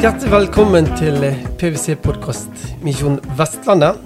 Hjertelig 0.00 0.30
velkommen 0.32 0.86
til 0.96 1.18
PwC-podkast 1.60 2.78
Misjon 2.80 3.18
Vestlandet. 3.36 3.98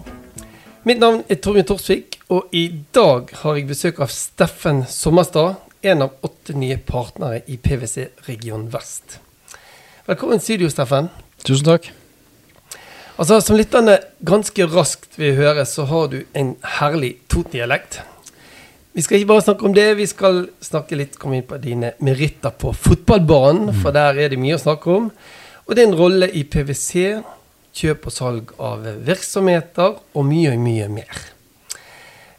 Mitt 0.83 0.99
navn 0.99 1.21
er 1.31 1.39
Torbjørn 1.39 1.69
Torsvik, 1.69 2.17
og 2.35 2.49
i 2.51 2.65
dag 2.91 3.29
har 3.45 3.55
jeg 3.55 3.69
besøk 3.69 4.01
av 4.03 4.11
Steffen 4.11 4.81
Sommerstad, 4.91 5.61
en 5.87 6.03
av 6.03 6.17
åtte 6.27 6.57
nye 6.59 6.81
partnere 6.83 7.45
i 7.47 7.61
PwC 7.63 8.09
Region 8.27 8.65
Vest. 8.73 9.21
Velkommen 10.09 10.43
i 10.43 10.43
studio, 10.43 10.73
Steffen. 10.73 11.13
Tusen 11.47 11.69
takk. 11.69 11.87
Altså, 13.15 13.39
Som 13.39 13.61
lytterne 13.63 14.01
ganske 14.27 14.67
raskt 14.75 15.15
vil 15.15 15.39
høre, 15.39 15.63
så 15.63 15.87
har 15.87 16.11
du 16.11 16.25
en 16.35 16.57
herlig 16.81 17.21
Toten-dialekt. 17.31 18.01
Vi 18.99 19.07
skal 19.07 19.21
ikke 19.21 19.31
bare 19.31 19.47
snakke 19.47 19.71
om 19.71 19.79
det, 19.79 19.87
vi 20.03 20.11
skal 20.11 20.49
snakke 20.59 20.99
litt 20.99 21.21
komme 21.23 21.39
inn 21.39 21.47
på 21.47 21.63
dine 21.63 21.95
meritter 22.03 22.51
på 22.51 22.75
fotballbanen, 22.75 23.71
for 23.79 23.95
der 23.95 24.19
er 24.19 24.35
det 24.35 24.43
mye 24.43 24.59
å 24.59 24.67
snakke 24.67 24.91
om. 24.91 25.09
Og 25.65 25.79
din 25.79 25.95
rolle 25.97 26.29
i 26.29 26.45
PwC, 26.45 27.23
kjøp 27.75 28.09
og 28.09 28.15
salg 28.15 28.51
av 28.63 28.85
virksomheter 29.07 29.97
og 30.15 30.27
mye, 30.29 30.57
mye 30.61 30.91
mer. 30.93 31.23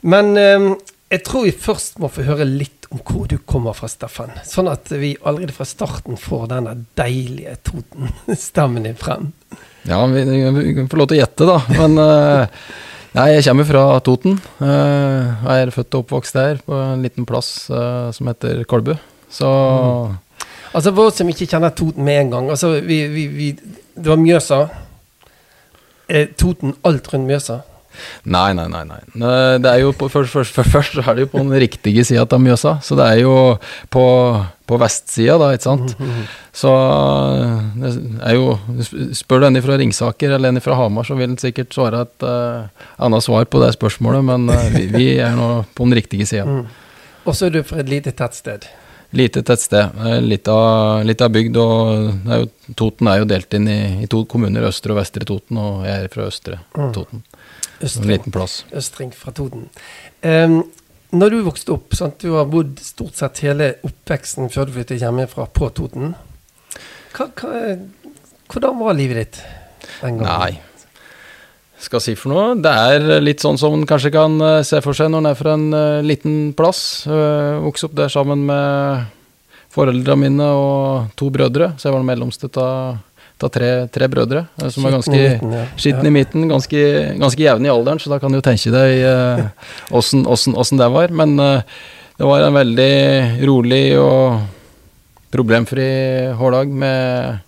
Men 0.06 0.36
eh, 0.38 0.68
jeg 1.14 1.24
tror 1.26 1.48
vi 1.48 1.54
først 1.66 2.00
må 2.02 2.10
få 2.12 2.26
høre 2.28 2.46
litt 2.48 2.86
om 2.94 3.02
hvor 3.02 3.26
du 3.30 3.38
kommer 3.50 3.76
fra, 3.78 3.90
Steffen. 3.90 4.34
Sånn 4.46 4.70
at 4.72 4.92
vi 4.94 5.16
allerede 5.22 5.56
fra 5.56 5.66
starten 5.68 6.20
får 6.22 6.50
denne 6.54 6.76
deilige 6.98 7.58
Toten-stemmen 7.66 8.84
din 8.88 9.00
frem. 9.00 9.32
Ja, 9.86 10.02
vi, 10.10 10.24
vi 10.26 10.86
få 10.90 11.02
lov 11.02 11.10
til 11.10 11.20
å 11.20 11.24
gjette, 11.24 11.50
da. 11.50 11.58
Men 11.78 11.98
eh, 12.02 12.62
jeg 13.16 13.46
kommer 13.48 13.70
fra 13.70 13.84
Toten. 14.06 14.40
Eh, 14.60 15.34
jeg 15.46 15.66
er 15.66 15.74
født 15.74 15.98
og 15.98 16.06
oppvokst 16.06 16.38
der, 16.38 16.62
på 16.66 16.78
en 16.78 17.06
liten 17.06 17.28
plass 17.30 17.52
uh, 17.72 18.12
som 18.16 18.28
heter 18.32 18.64
Kolbu. 18.70 18.96
Så 19.32 19.50
mm. 19.50 20.18
Altså 20.76 20.92
For 20.92 21.10
oss 21.10 21.22
som 21.22 21.30
ikke 21.32 21.48
kjenner 21.48 21.72
Toten 21.76 22.04
med 22.04 22.26
en 22.26 22.34
gang 22.34 22.50
altså 22.52 22.74
vi, 22.84 23.06
vi, 23.12 23.28
vi, 23.32 23.52
Det 23.96 24.10
var 24.12 24.20
Mjøsa. 24.20 24.66
Er 26.12 26.28
Toten 26.38 26.76
alt 26.86 27.08
rundt 27.14 27.30
Mjøsa? 27.30 27.62
Nei, 28.28 28.50
nei, 28.58 28.66
nei. 28.68 28.82
nei. 28.90 29.00
Det 29.62 29.70
er 29.70 29.82
jo 29.84 29.94
på, 29.96 30.10
først, 30.12 30.34
først, 30.34 30.58
først, 30.72 30.98
er 31.00 31.16
det 31.16 31.26
jo 31.26 31.32
på 31.32 31.42
den 31.44 31.56
riktige 31.64 32.04
sida 32.08 32.26
av 32.26 32.42
Mjøsa. 32.44 32.76
Så 32.84 32.98
det 33.00 33.08
er 33.08 33.22
jo 33.22 33.36
på, 33.94 34.06
på 34.68 34.80
vestsida, 34.82 35.38
da, 35.42 35.52
ikke 35.56 35.68
sant. 35.68 35.96
Så 36.56 36.72
det 37.80 37.94
er 38.24 38.38
jo 38.38 38.56
Spør 39.16 39.44
du 39.44 39.50
en 39.50 39.62
fra 39.64 39.80
Ringsaker 39.80 40.36
eller 40.36 40.54
en 40.54 40.64
fra 40.64 40.78
Hamar, 40.80 41.08
så 41.08 41.18
vil 41.18 41.32
han 41.32 41.40
sikkert 41.42 41.76
svare 41.76 42.06
et 42.06 42.26
uh, 42.28 42.88
annet 43.06 43.26
svar 43.26 43.48
på 43.48 43.62
det 43.64 43.74
spørsmålet, 43.78 44.26
men 44.28 44.50
uh, 44.52 44.66
vi, 44.76 44.88
vi, 44.92 45.10
er 45.24 45.36
nå 45.38 45.52
på 45.76 45.88
den 45.88 46.00
riktige 46.02 46.28
sida. 46.30 46.48
Mm. 46.48 46.66
Og 47.26 47.36
så 47.36 47.48
er 47.48 47.56
du 47.56 47.64
fra 47.66 47.82
et 47.82 47.92
lite 47.92 48.14
tettsted? 48.16 48.68
Lite 49.16 49.44
tettsted. 49.48 49.96
Litt 50.26 50.50
av, 50.52 51.04
litt 51.08 51.22
av 51.24 51.32
bygd. 51.32 51.58
og 51.58 52.32
er 52.32 52.42
jo, 52.42 52.50
Toten 52.76 53.08
er 53.08 53.22
jo 53.22 53.28
delt 53.30 53.56
inn 53.56 53.70
i, 53.72 53.80
i, 54.04 54.10
to 54.12 54.26
kommuner, 54.28 54.68
Østre 54.68 54.92
og 54.92 55.00
Vestre 55.00 55.28
Toten, 55.28 55.60
og 55.62 55.86
jeg 55.88 56.04
er 56.04 56.12
fra 56.12 56.26
Østre 56.28 56.60
mm. 56.76 56.90
Toten. 56.96 57.24
Østring, 57.80 58.04
en 58.04 58.12
liten 58.12 58.36
plass. 58.36 58.58
Østring 58.76 59.14
fra 59.16 59.32
Toten. 59.36 59.70
Um, 60.20 60.60
når 61.16 61.32
du 61.32 61.40
vokste 61.46 61.76
opp, 61.78 61.96
sant, 61.96 62.20
du 62.20 62.36
har 62.36 62.48
bodd 62.52 62.80
stort 62.84 63.16
sett 63.20 63.40
hele 63.46 63.76
oppveksten 63.88 64.52
før 64.52 64.68
du 64.68 64.76
flyttet 64.76 65.04
hjemmefra 65.04 65.48
på 65.48 65.70
Toten. 65.78 66.16
Hva, 67.16 67.30
hva, 67.40 67.76
hvordan 68.52 68.80
var 68.82 68.98
livet 68.98 69.22
ditt 69.22 69.44
den 70.02 70.20
gangen? 70.20 70.28
Nei, 70.28 70.75
skal 71.86 72.02
si 72.04 72.16
for 72.20 72.34
noe. 72.34 72.56
Det 72.62 72.72
er 72.72 73.24
litt 73.24 73.44
sånn 73.44 73.60
som 73.62 73.76
en 73.78 73.88
kanskje 73.88 74.14
kan 74.16 74.38
eh, 74.42 74.62
se 74.68 74.82
for 74.84 74.98
seg 74.98 75.12
når 75.12 75.24
en 75.24 75.30
er 75.32 75.40
fra 75.40 75.56
en 75.58 75.66
uh, 75.74 76.06
liten 76.06 76.38
plass. 76.58 77.06
Uh, 77.08 77.62
Vokste 77.64 77.90
opp 77.90 77.98
der 77.98 78.12
sammen 78.14 78.46
med 78.48 79.12
foreldrene 79.76 80.22
mine 80.22 80.48
og 80.56 81.12
to 81.20 81.30
brødre, 81.34 81.74
så 81.76 81.90
jeg 81.90 81.96
var 81.96 82.04
den 82.04 82.10
mellomste 82.10 82.50
av 82.62 83.52
tre, 83.52 83.72
tre, 83.92 84.08
brødre. 84.12 84.46
Som 84.72 84.88
er 84.88 84.96
ganske 84.96 85.24
skitten 85.76 86.08
i 86.08 86.14
midten, 86.16 86.48
ganske, 86.48 86.84
ganske 87.20 87.44
jevne 87.44 87.68
i 87.68 87.74
alderen, 87.74 88.00
så 88.00 88.14
da 88.14 88.22
kan 88.22 88.32
du 88.32 88.40
jo 88.40 88.46
tenke 88.46 88.72
deg 88.72 89.04
åssen 89.92 90.80
det 90.80 90.88
var. 90.96 91.12
Men 91.12 91.36
det 91.36 92.24
var 92.24 92.46
en 92.46 92.56
veldig 92.56 92.94
rolig 93.44 93.84
og 94.00 94.48
problemfri 95.36 95.90
hårdag 96.40 96.72
med 96.72 97.44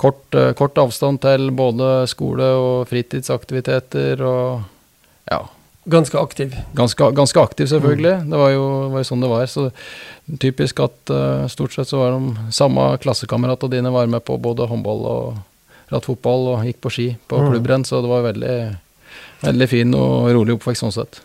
kort, 0.00 0.34
eh, 0.34 0.52
kort, 0.56 0.78
avstand 0.80 1.20
til 1.20 1.50
både 1.52 2.06
skole 2.10 2.46
og 2.56 2.88
fritidsaktiviteter 2.90 4.22
og 4.24 4.62
ja. 5.30 5.44
Ganske 5.90 6.18
aktiv? 6.20 6.54
Ganske, 6.76 7.06
ganske 7.16 7.40
aktiv, 7.40 7.66
selvfølgelig. 7.66 8.12
Mm. 8.20 8.30
Det 8.30 8.38
var 8.38 8.50
jo, 8.52 8.64
var 8.92 9.00
jo, 9.00 9.06
sånn 9.08 9.22
det 9.24 9.30
var. 9.30 9.46
Så 9.48 9.70
typisk 10.42 10.82
at 10.84 11.12
uh, 11.12 11.46
stort 11.50 11.72
sett 11.72 11.88
så 11.88 12.02
var 12.02 12.12
de 12.14 12.52
samme 12.54 12.84
klassekameratene 13.00 13.78
dine 13.78 13.92
var 13.94 14.10
med 14.10 14.22
på 14.26 14.36
både 14.38 14.68
håndball 14.68 15.00
og 15.08 15.40
rattfotball 15.90 16.50
og 16.52 16.68
gikk 16.68 16.82
på 16.84 16.92
ski 16.94 17.08
på 17.30 17.40
mm. 17.40 17.48
klubbrenn, 17.48 17.86
så 17.88 18.02
det 18.04 18.12
var 18.12 18.28
veldig, 18.28 18.58
veldig 19.40 19.70
fin 19.72 19.96
og 19.96 20.30
rolig 20.36 20.58
oppvekst 20.58 20.84
sånn 20.84 20.94
sett. 21.00 21.22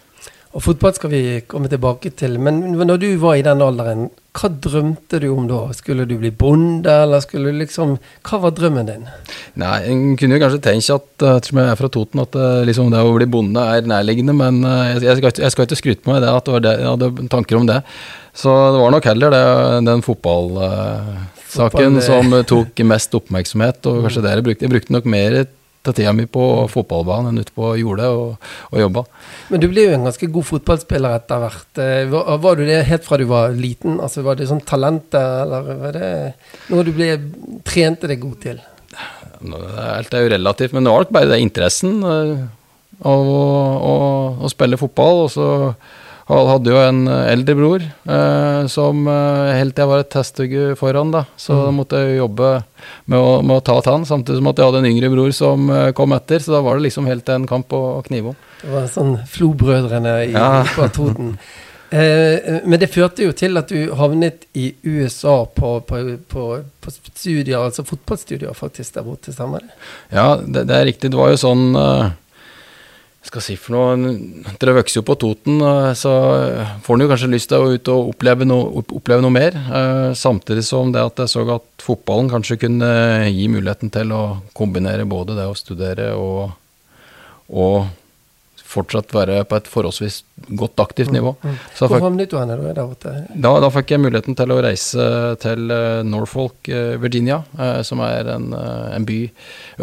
Og 0.56 0.64
Fotball 0.64 0.94
skal 0.96 1.12
vi 1.12 1.22
komme 1.52 1.68
tilbake 1.68 2.14
til, 2.16 2.38
men 2.40 2.62
når 2.80 3.00
du 3.02 3.10
var 3.20 3.36
i 3.36 3.44
den 3.44 3.60
alderen, 3.64 4.06
hva 4.36 4.50
drømte 4.50 5.20
du 5.20 5.28
om 5.34 5.50
da? 5.50 5.60
Skulle 5.76 6.06
du 6.08 6.14
bli 6.20 6.32
bonde, 6.32 6.92
eller 6.92 7.22
skulle 7.24 7.52
du 7.52 7.60
liksom 7.62 7.94
Hva 8.28 8.40
var 8.44 8.52
drømmen 8.56 8.88
din? 8.88 9.06
Nei, 9.60 9.78
En 9.92 10.18
kunne 10.20 10.36
jo 10.36 10.42
kanskje 10.44 10.64
tenke 10.64 10.96
at 10.96 11.24
eh, 11.24 11.38
ettersom 11.40 11.60
jeg 11.62 11.72
er 11.72 11.80
fra 11.80 11.90
Toten, 11.92 12.24
at 12.24 12.36
eh, 12.40 12.64
liksom 12.68 12.92
det 12.92 13.04
å 13.04 13.14
bli 13.16 13.28
bonde 13.32 13.64
er 13.64 13.88
nærliggende, 13.88 14.36
men 14.36 14.64
eh, 14.68 14.96
jeg, 15.04 15.20
skal, 15.20 15.32
jeg 15.44 15.56
skal, 15.56 15.68
ikke 15.68 15.80
skryte 15.80 16.04
på 16.04 16.12
meg 16.14 16.24
det, 16.24 16.32
at 16.32 16.48
det 16.48 16.56
var 16.56 16.66
det, 16.66 16.76
jeg 16.82 16.92
hadde 16.94 17.28
tanker 17.32 17.60
om 17.60 17.68
det. 17.70 17.80
Så 18.36 18.56
det 18.76 18.82
var 18.84 18.96
nok 18.96 19.12
heller 19.12 19.36
det, 19.36 19.44
den 19.88 20.04
fotballsaken 20.08 21.36
Fotball, 21.56 22.02
som 22.04 22.36
tok 22.48 22.84
mest 22.88 23.16
oppmerksomhet, 23.16 23.80
og 23.88 24.08
kanskje 24.08 24.24
det 24.24 24.36
jeg 24.36 24.48
brukte. 24.50 24.68
Jeg 24.68 24.76
brukte 24.76 24.96
nok 24.96 25.08
mer 25.12 25.40
ta 25.86 25.94
tida 25.96 26.14
mi 26.16 26.26
på 26.30 26.44
fotballbanen 26.72 27.32
enn 27.32 27.44
ute 27.46 27.54
på 27.56 27.72
jordet 27.80 28.10
og, 28.10 28.52
og 28.72 28.82
jobba. 28.82 29.06
Men 29.52 29.62
du 29.64 29.68
ble 29.72 29.88
jo 29.88 29.96
en 29.96 30.08
ganske 30.10 30.30
god 30.38 30.48
fotballspiller 30.50 31.18
etter 31.20 31.44
hvert. 31.44 31.82
Eh, 31.82 32.04
var, 32.12 32.32
var, 32.44 32.58
du 32.58 32.66
det 32.68 32.82
helt 32.90 33.06
fra 33.08 33.20
du 33.22 33.26
var 33.30 33.56
liten? 33.56 34.00
Altså 34.04 34.26
Var 34.26 34.40
det 34.40 34.50
sånn 34.50 34.64
talentet, 34.66 35.20
eller 35.20 35.70
var 35.84 35.98
det 35.98 36.14
noe 36.74 36.86
du 36.88 36.94
ble, 36.96 37.12
trente 37.68 38.10
deg 38.12 38.24
god 38.24 38.40
til? 38.46 38.64
Alt 39.46 40.16
er 40.16 40.26
jo 40.26 40.32
relativt, 40.34 40.74
men 40.74 40.86
det 40.86 40.94
var 40.94 41.06
nok 41.06 41.14
bare 41.14 41.34
det 41.34 41.44
interessen 41.44 42.00
eh, 42.02 42.48
av 43.06 43.30
å, 43.30 43.46
å, 43.92 43.94
å 44.42 44.52
spille 44.52 44.80
fotball. 44.80 45.26
og 45.28 45.32
så 45.34 45.50
han 46.26 46.48
hadde 46.50 46.72
jo 46.74 46.78
en 46.82 47.02
eh, 47.08 47.28
eldre 47.36 47.56
bror 47.58 47.84
eh, 47.86 48.62
som 48.72 49.06
helt 49.06 49.76
til 49.76 49.84
jeg 49.84 49.92
var 49.92 50.02
et 50.02 50.10
testugge 50.10 50.70
foran, 50.80 51.12
da. 51.14 51.26
Så 51.38 51.54
mm. 51.54 51.76
måtte 51.78 52.02
jeg 52.02 52.18
jobbe 52.18 52.56
med 53.12 53.20
å, 53.20 53.36
med 53.46 53.60
å 53.60 53.66
ta 53.66 53.78
tann, 53.86 54.08
samtidig 54.10 54.40
som 54.40 54.50
at 54.50 54.62
jeg 54.62 54.70
hadde 54.70 54.82
en 54.82 54.90
yngre 54.90 55.12
bror 55.14 55.36
som 55.36 55.70
eh, 55.70 55.92
kom 55.98 56.16
etter. 56.18 56.42
Så 56.42 56.56
da 56.56 56.64
var 56.66 56.80
det 56.80 56.88
liksom 56.88 57.10
helt 57.10 57.30
en 57.30 57.46
kamp 57.50 57.74
å, 57.78 57.84
å 58.00 58.02
knive 58.08 58.34
om. 58.34 58.42
Det 58.64 58.74
var 58.74 58.90
sånn 58.90 59.14
Flo-brødrene 59.30 60.18
i 60.26 60.34
ja. 60.34 60.66
Toten. 60.96 61.38
Eh, 61.96 62.56
men 62.66 62.80
det 62.82 62.90
førte 62.92 63.24
jo 63.24 63.32
til 63.38 63.56
at 63.60 63.70
du 63.70 63.92
havnet 63.96 64.48
i 64.58 64.72
USA 64.84 65.36
på, 65.46 65.70
på, 65.86 66.00
på, 66.28 66.46
på 66.82 66.94
studier, 66.96 67.62
altså 67.62 67.86
fotballstudier 67.88 68.58
faktisk 68.58 68.98
der 68.98 69.06
borte, 69.06 69.32
stemmer 69.32 69.62
det? 69.64 69.78
Ja, 70.10 70.26
det, 70.42 70.66
det 70.66 70.76
er 70.76 70.88
riktig. 70.90 71.14
Det 71.14 71.20
var 71.20 71.30
jo 71.32 71.38
sånn 71.40 71.78
uh, 71.78 72.10
skal 73.30 73.44
si 73.44 73.56
for 73.60 73.76
noe 73.76 74.14
Dere 74.62 74.76
vokser 74.78 75.00
jo 75.00 75.06
på 75.08 75.18
Toten, 75.22 75.60
eh, 75.62 75.92
så 75.98 76.14
får 76.86 77.02
en 77.02 77.12
kanskje 77.12 77.32
lyst 77.32 77.52
til 77.52 77.62
å 77.62 77.74
ut 77.74 77.92
og 77.94 78.14
oppleve 78.14 78.48
noe, 78.48 78.84
oppleve 78.86 79.24
noe 79.26 79.34
mer. 79.34 79.56
Eh, 79.56 80.12
samtidig 80.18 80.66
som 80.68 80.94
det 80.94 81.04
at 81.04 81.24
jeg 81.24 81.34
så 81.34 81.46
at 81.56 81.68
fotballen 81.84 82.32
kanskje 82.32 82.60
kunne 82.66 82.90
gi 83.30 83.48
muligheten 83.52 83.92
til 83.94 84.14
å 84.16 84.24
kombinere 84.58 85.08
både 85.10 85.38
det 85.38 85.48
å 85.50 85.58
studere 85.58 86.12
og, 86.20 86.56
og 87.50 87.86
fortsatt 88.66 89.14
være 89.14 89.44
på 89.48 89.58
et 89.60 89.68
forholdsvis 89.70 90.22
godt 90.60 90.82
aktivt 90.84 91.12
nivå. 91.14 91.36
Mm, 91.42 91.54
mm. 91.54 91.58
Hvor 91.80 92.04
havnet 92.04 92.32
du 92.32 92.38
hen 92.40 92.52
da? 92.76 92.86
Da, 93.30 93.52
da, 93.64 93.70
fikk 93.74 93.94
jeg 93.94 94.02
muligheten 94.04 94.38
til 94.38 94.54
å 94.54 94.60
reise 94.66 95.08
til 95.44 95.72
uh, 95.72 96.02
Norfolk, 96.08 96.70
uh, 96.70 96.96
Virginia, 97.02 97.42
uh, 97.60 97.80
som 97.88 98.02
er 98.06 98.32
en, 98.36 98.50
en, 98.56 99.08
by 99.08 99.20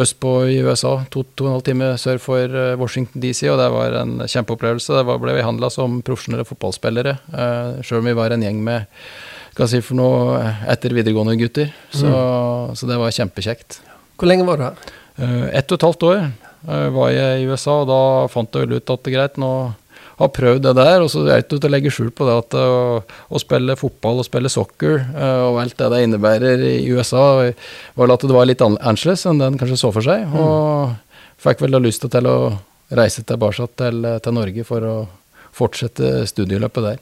østpå 0.03 0.35
i 0.53 0.59
USA. 0.67 0.97
To, 1.15 1.25
to 1.37 1.47
og 1.47 1.51
en 1.51 1.57
halv 1.59 1.67
time 1.69 1.93
sør 2.01 2.23
for 2.23 2.57
Washington 2.81 3.23
DC, 3.23 3.45
og 3.53 3.61
det 3.63 3.69
var 3.75 3.99
en 4.03 4.17
kjempeopplevelse. 4.27 4.99
Der 4.99 5.23
ble 5.25 5.37
vi 5.39 5.47
handla 5.47 5.71
som 5.73 6.01
profesjonelle 6.05 6.47
fotballspillere, 6.49 7.17
sjøl 7.87 8.03
om 8.03 8.11
vi 8.11 8.19
var 8.19 8.35
en 8.35 8.45
gjeng 8.45 8.61
med 8.65 8.91
hva 9.53 9.67
si 9.69 9.83
for 9.85 9.99
noe 9.99 10.41
etter 10.73 10.95
videregående 10.97 11.37
gutter. 11.41 11.73
Så, 11.93 12.09
mm. 12.09 12.77
så 12.79 12.89
det 12.89 12.99
var 13.01 13.15
kjempekjekt. 13.15 13.83
Hvor 14.17 14.31
lenge 14.31 14.49
var 14.49 14.59
du 14.59 14.69
her? 14.71 14.99
ett 15.53 15.69
og 15.69 15.77
et 15.77 15.85
halvt 15.85 16.05
år. 16.09 16.21
Uh, 16.69 16.89
var 16.95 17.13
jeg 17.15 17.43
i 17.43 17.47
USA, 17.51 17.81
og 17.83 17.89
da 17.91 18.01
fant 18.33 18.55
jeg 18.55 18.69
vel 18.69 18.79
ut 18.79 18.93
at 18.93 19.03
det 19.03 19.13
er 19.13 19.17
greit, 19.17 19.39
nå 19.41 19.53
har 20.19 20.31
prøvd 20.37 20.65
det 20.67 20.75
der. 20.79 21.03
Og 21.03 21.11
så 21.11 21.25
er 21.25 21.31
det 21.31 21.45
ikke 21.45 21.59
til 21.59 21.71
å 21.71 21.75
legge 21.75 21.95
skjul 21.95 22.11
på 22.15 22.29
det 22.29 22.37
at 22.45 22.59
å, 22.59 22.67
å 23.03 23.43
spille 23.43 23.79
fotball 23.81 24.23
og 24.23 24.29
spille 24.29 24.53
soccer 24.53 25.01
uh, 25.17 25.49
og 25.51 25.63
alt 25.65 25.79
det 25.81 25.91
det 25.95 26.03
innebærer 26.07 26.67
i 26.69 26.77
USA, 26.93 27.25
var 27.99 28.15
at 28.17 28.27
det 28.29 28.37
var 28.37 28.51
litt 28.51 28.65
annerledes 28.65 29.27
enn 29.29 29.43
det 29.43 29.51
en 29.51 29.63
kanskje 29.63 29.81
så 29.85 29.93
for 29.95 30.07
seg. 30.07 30.27
Mm. 30.29 30.37
Og 30.43 31.41
fikk 31.43 31.65
vel 31.65 31.75
da 31.75 31.83
lyst 31.83 32.07
til 32.07 32.31
å 32.31 32.37
reise 32.93 33.25
tilbake 33.27 33.71
til, 33.81 34.05
til 34.23 34.37
Norge 34.37 34.69
for 34.69 34.87
å 34.87 34.97
fortsette 35.53 36.23
studieløpet 36.29 36.87
der. 36.91 37.01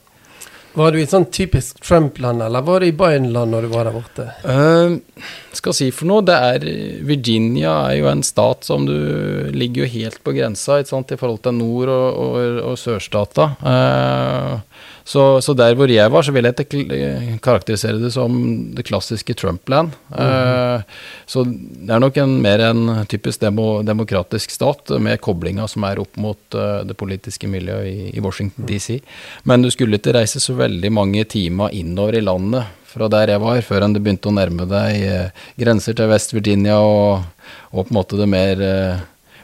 Var 0.75 0.93
du 0.93 1.00
i 1.00 1.06
sånn 1.08 1.26
typisk 1.34 1.81
Trump-land, 1.82 2.44
eller 2.46 2.62
var 2.62 2.81
du 2.81 2.87
i 2.87 2.94
Biden-land 2.94 3.50
når 3.50 3.67
du 3.67 3.70
var 3.72 3.88
der 3.88 3.96
borte? 3.96 4.26
Uh, 4.46 5.25
skal 5.56 5.75
si 5.75 5.88
for 5.94 6.06
noe, 6.06 6.22
det 6.26 6.37
er 6.37 6.67
Virginia 7.06 7.72
er 7.88 7.96
jo 7.99 8.11
en 8.12 8.22
stat 8.26 8.69
som 8.69 8.87
du 8.87 9.50
ligger 9.50 9.84
jo 9.84 9.93
helt 9.96 10.20
på 10.22 10.34
grensa 10.37 10.78
i 10.78 10.87
forhold 10.87 11.43
til 11.43 11.58
nord- 11.58 11.90
og, 11.90 12.20
og, 12.22 12.61
og 12.70 12.78
sørstata. 12.78 13.49
Uh, 13.64 14.61
så, 15.05 15.41
så, 15.43 15.55
der 15.56 15.76
hvor 15.79 15.91
jeg 15.91 16.12
var, 16.12 16.25
så 16.26 16.32
vil 16.35 16.49
jeg 16.49 17.38
karakterisere 17.43 18.00
det 18.00 18.12
som 18.14 18.35
det 18.76 18.87
klassiske 18.88 19.35
Trump-land. 19.35 19.94
Mm. 20.11 20.82
Så 21.26 21.44
det 21.47 21.94
er 21.94 22.02
nok 22.02 22.19
en, 22.20 22.37
mer 22.43 22.64
en 22.70 22.82
typisk 23.11 23.43
demo, 23.43 23.82
demokratisk 23.87 24.52
stat, 24.55 24.94
med 25.00 25.20
koblinga 25.25 25.69
som 25.70 25.87
er 25.88 26.00
opp 26.02 26.19
mot 26.20 26.58
uh, 26.58 26.82
det 26.87 26.97
politiske 26.99 27.49
miljøet 27.50 27.88
i, 27.91 28.11
i 28.17 28.25
Washington 28.25 28.69
DC. 28.69 29.00
Men 29.49 29.64
du 29.64 29.70
skulle 29.73 30.00
ikke 30.00 30.14
reise 30.17 30.43
så 30.43 30.56
veldig 30.58 30.93
mange 30.93 31.25
timer 31.31 31.75
innover 31.76 32.19
i 32.19 32.25
landet 32.25 32.76
fra 32.91 33.06
der 33.11 33.35
jeg 33.35 33.43
var, 33.43 33.61
før 33.62 33.87
det 33.87 34.02
begynte 34.02 34.31
å 34.31 34.35
nærme 34.35 34.67
deg 34.67 35.32
grenser 35.61 35.94
til 35.97 36.11
West 36.11 36.35
Virginia 36.35 36.81
og, 36.82 37.23
og, 37.70 37.85
på 37.85 37.88
en 37.88 37.99
måte 38.00 38.19
det 38.19 38.26
mer 38.31 38.64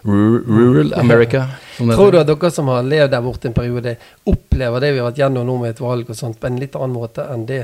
rural 0.06 0.94
America. 0.94 1.44
Tror 1.76 2.12
du 2.12 2.20
at 2.20 2.30
dere 2.30 2.50
som 2.54 2.70
har 2.72 2.86
levd 2.86 3.12
der 3.12 3.24
borte 3.24 3.50
en 3.50 3.56
periode, 3.56 3.96
opplever 4.28 4.82
det 4.82 4.94
vi 4.94 5.02
har 5.02 5.10
vært 5.10 5.20
gjennom 5.24 5.46
nå 5.48 5.58
med 5.62 5.74
et 5.74 5.82
valg 5.82 6.08
og 6.08 6.18
sånt, 6.18 6.40
på 6.40 6.48
en 6.48 6.60
litt 6.62 6.78
annen 6.78 6.96
måte 6.96 7.26
enn 7.32 7.46
det, 7.48 7.62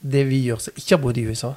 det 0.00 0.26
vi 0.28 0.44
gjør 0.48 0.62
som 0.66 0.78
ikke 0.78 0.96
har 0.96 1.04
bodd 1.04 1.20
i 1.20 1.26
USA? 1.30 1.54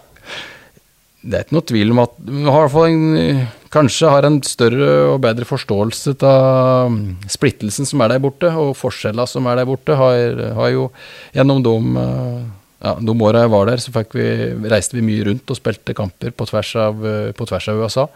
Det 1.22 1.38
er 1.38 1.44
ikke 1.46 1.54
noe 1.54 1.68
tvil 1.70 1.92
om 1.94 2.00
at 2.02 2.16
vi 2.26 2.54
har 2.56 2.78
en, 2.88 3.42
kanskje 3.74 4.10
har 4.10 4.26
en 4.26 4.40
større 4.46 4.88
og 5.12 5.20
bedre 5.22 5.46
forståelse 5.46 6.16
av 6.26 6.90
mm, 6.90 7.28
splittelsen 7.30 7.86
som 7.86 8.02
er 8.02 8.16
der 8.16 8.24
borte, 8.24 8.50
og 8.50 8.74
forskjellene 8.80 9.28
som 9.30 9.46
er 9.46 9.62
der 9.62 9.70
borte, 9.70 9.98
har, 10.00 10.42
har 10.58 10.74
jo 10.74 10.88
gjennom 11.36 11.62
de 11.68 11.76
eh, 12.02 12.42
ja, 12.82 12.96
de 12.98 13.14
åra 13.22 13.44
jeg 13.46 13.54
var 13.54 13.70
der, 13.70 13.82
så 13.84 13.94
vi, 14.16 14.28
reiste 14.72 14.98
vi 14.98 15.06
mye 15.06 15.26
rundt 15.28 15.54
og 15.54 15.60
spilte 15.60 15.94
kamper 15.98 16.34
på 16.34 16.48
tvers 16.50 16.72
av, 16.82 17.06
på 17.38 17.48
tvers 17.50 17.70
av 17.70 17.84
USA. 17.84 18.08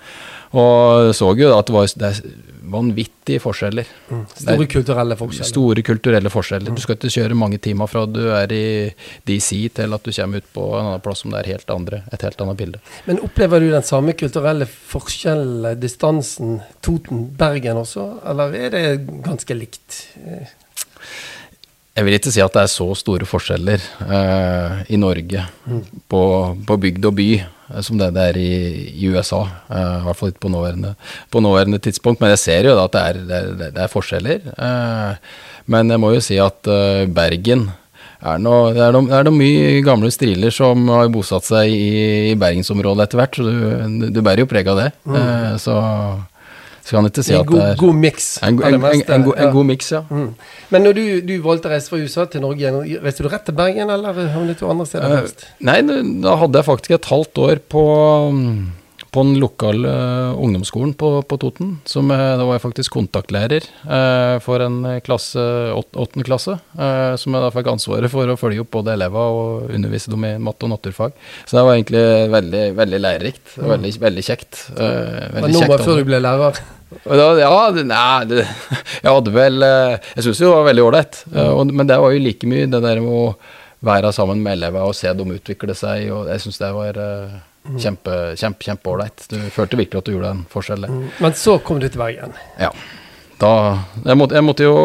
Og 0.55 1.11
så 1.15 1.29
jo 1.37 1.51
at 1.53 1.67
det 1.67 1.75
var 1.75 1.89
det 2.01 2.11
vanvittige 2.65 3.41
forskjeller. 3.43 3.87
Mm. 4.09 4.23
Store 4.31 4.67
kulturelle 4.71 5.17
forskjeller. 5.19 5.49
Store 5.51 5.83
kulturelle 5.85 6.31
forskjeller. 6.33 6.73
Du 6.73 6.81
skal 6.81 6.97
ikke 6.97 7.13
kjøre 7.13 7.37
mange 7.37 7.59
timer 7.61 7.89
fra 7.91 8.05
du 8.09 8.21
er 8.33 8.51
i 8.55 8.65
DC 9.27 9.51
til 9.77 9.97
at 9.97 10.05
du 10.05 10.13
kommer 10.15 10.41
ut 10.41 10.51
på 10.55 10.67
en 10.79 10.89
annen 10.89 11.05
plass 11.05 11.21
som 11.23 11.33
det 11.33 11.43
er 11.43 11.51
helt 11.53 11.73
andre, 11.75 12.01
et 12.15 12.25
helt 12.25 12.41
annet 12.45 12.61
bilde. 12.61 12.83
Men 13.05 13.21
opplever 13.25 13.61
du 13.61 13.69
den 13.73 13.85
samme 13.85 14.15
kulturelle 14.17 14.67
forskjellen, 14.69 15.73
distansen, 15.81 16.59
Toten-Bergen 16.85 17.81
også, 17.83 18.09
eller 18.31 18.55
er 18.65 18.75
det 18.75 18.85
ganske 19.25 19.57
likt? 19.57 19.99
Jeg 21.95 22.03
vil 22.03 22.17
ikke 22.17 22.31
si 22.33 22.41
at 22.43 22.51
det 22.51 22.63
er 22.65 22.71
så 22.71 22.85
store 22.99 23.27
forskjeller 23.27 23.83
uh, 24.03 24.81
i 24.91 24.97
Norge 24.99 25.45
mm. 25.63 25.83
på, 26.11 26.23
på, 26.67 26.75
bygd 26.83 27.07
og 27.07 27.15
by 27.15 27.27
uh, 27.39 27.79
som 27.87 28.01
det 28.01 28.09
det 28.17 28.25
er 28.33 28.39
i, 28.41 28.49
i 28.99 29.11
USA. 29.13 29.45
Uh, 29.69 30.01
I 30.01 30.03
hvert 30.03 30.19
fall 30.19 30.33
ikke 30.33 30.43
på 30.43 30.51
nåværende, 30.51 30.91
på 31.31 31.43
nåværende, 31.45 31.79
tidspunkt. 31.79 32.19
Men 32.19 32.33
jeg 32.33 32.41
ser 32.43 32.67
jo 32.67 32.75
da 32.75 32.83
at 32.89 32.97
det 32.97 33.05
er, 33.05 33.21
det 33.29 33.39
er, 33.39 33.71
det 33.77 33.85
er 33.85 33.93
forskjeller. 33.93 34.51
men 35.71 35.95
jeg 35.95 36.03
må 36.03 36.11
jo 36.11 36.19
si 36.21 36.35
at 36.41 36.67
Bergen 37.15 37.69
er 38.25 38.43
noe, 38.43 38.73
det, 38.75 38.83
er 38.83 38.91
noe, 38.91 39.07
det 39.07 39.15
er 39.15 39.27
noe 39.29 39.39
mye 39.39 39.81
gamle 39.85 40.11
striler 40.11 40.51
som 40.51 40.83
har 40.91 41.07
bosatt 41.13 41.47
seg 41.47 41.71
i, 41.71 42.31
i 42.33 42.37
bergensområdet 42.39 43.07
etter 43.07 43.21
hvert, 43.21 43.39
så 43.39 43.47
du, 43.47 44.07
du 44.11 44.19
bærer 44.19 44.43
jo 44.43 44.51
preg 44.51 44.67
av 44.67 44.83
det. 44.83 44.91
Mm. 45.07 45.59
så 45.63 45.79
skal 46.85 46.99
kan 46.99 47.09
ikke 47.09 47.23
si 47.25 47.33
at 47.33 47.47
god, 47.49 47.63
God 47.81 47.95
miks. 47.97 48.25
En, 48.45 48.59
en, 48.61 48.75
en, 48.77 49.01
en, 49.01 49.23
god, 49.25 49.39
god 49.55 49.65
miks, 49.65 49.87
ja. 49.89 50.03
Mm. 50.05 50.27
Men 50.69 50.83
når 50.85 50.93
du, 50.93 51.03
du, 51.25 51.33
valgte 51.41 51.69
å 51.69 51.73
reise 51.73 51.89
fra 51.89 51.97
USA 51.97 52.27
til 52.29 52.43
Norge, 52.43 52.73
reiste 53.01 53.25
du 53.25 53.29
rett 53.31 53.47
til 53.47 53.57
Bergen, 53.57 53.89
eller 53.89 54.19
havnet 54.35 54.61
du 54.61 54.67
andre 54.69 54.85
steder? 54.85 55.25
Uh, 55.25 55.47
nei, 55.65 55.79
da 56.21 56.35
hadde 56.43 56.61
jeg 56.61 56.67
faktisk 56.67 56.93
et 56.99 57.09
halvt 57.09 57.41
år 57.41 57.63
på, 57.73 57.85
på 59.15 59.23
den 59.23 59.39
lokale 59.41 59.89
uh, 59.89 60.43
ungdomsskolen 60.43 60.93
på, 60.99 61.09
på 61.25 61.39
Toten. 61.41 61.77
Som, 61.87 62.11
uh, 62.11 62.35
da 62.35 62.43
var 62.43 62.57
jeg 62.57 62.65
faktisk 62.65 62.95
kontaktlærer 62.95 63.65
eh, 63.65 64.35
for 64.43 64.61
en 64.63 64.77
klasse, 65.05 65.41
åttende 65.75 66.25
klasse. 66.27 66.57
som 67.19 67.35
jeg 67.35 67.43
da 67.43 67.49
fikk 67.53 67.69
ansvaret 67.71 68.11
for 68.11 68.29
å 68.29 68.37
følge 68.39 68.63
opp 68.63 68.71
både 68.75 68.93
elever 68.95 69.35
og 69.39 69.73
undervise 69.75 70.11
dem 70.11 70.25
i 70.27 70.35
matte 70.41 70.67
og 70.67 70.73
naturfag. 70.75 71.15
Så 71.45 71.57
det 71.57 71.65
var 71.65 71.77
egentlig 71.77 72.05
veldig, 72.33 72.63
veldig 72.77 73.01
lærerikt. 73.01 73.43
Mm. 73.55 73.67
Veldig, 73.73 73.93
veldig 74.05 74.25
kjekt. 74.29 74.63
veldig 74.75 75.43
Men 75.45 75.55
nå 75.55 75.67
var 75.71 75.85
før 75.85 76.01
du 76.01 76.09
ble 76.09 76.21
lærer? 76.23 76.63
Da, 77.03 77.27
ja, 77.39 77.51
nei, 77.81 78.25
det, 78.29 78.45
jeg 79.03 79.09
hadde 79.09 79.33
vel 79.33 79.65
eh, 79.65 79.95
Jeg 80.15 80.27
syns 80.27 80.41
jo 80.41 80.49
det 80.49 80.55
var 80.55 80.69
veldig 80.69 80.85
ålreit. 80.85 81.21
Mm. 81.33 81.73
Men 81.73 81.89
det 81.89 81.99
var 82.01 82.13
jo 82.13 82.23
like 82.23 82.49
mye 82.49 82.69
det 82.71 82.81
der 82.85 83.01
med 83.03 83.19
å 83.19 83.25
være 83.85 84.13
sammen 84.15 84.41
med 84.41 84.57
elever 84.57 84.85
og 84.87 84.97
se 84.97 85.11
dem 85.13 85.35
utvikle 85.35 85.75
seg. 85.77 86.09
og 86.13 86.31
Jeg 86.31 86.45
syns 86.45 86.61
det 86.61 86.71
var 86.75 87.01
uh, 87.65 87.79
kjempe, 87.81 88.19
kjempe, 88.39 88.67
kjempeålreit. 88.69 89.25
Du 89.31 89.39
følte 89.53 89.79
virkelig 89.79 90.01
at 90.01 90.09
du 90.09 90.13
gjorde 90.15 90.35
en 90.35 90.45
forskjell. 90.51 90.87
Mm. 90.91 91.01
Men 91.25 91.35
så 91.39 91.57
kom 91.65 91.81
du 91.81 91.89
til 91.89 92.01
Bergen? 92.01 92.37
Ja. 92.61 92.71
Da, 93.35 93.51
jeg, 94.05 94.15
måtte, 94.15 94.37
jeg 94.37 94.45
måtte 94.47 94.63
jo 94.63 94.75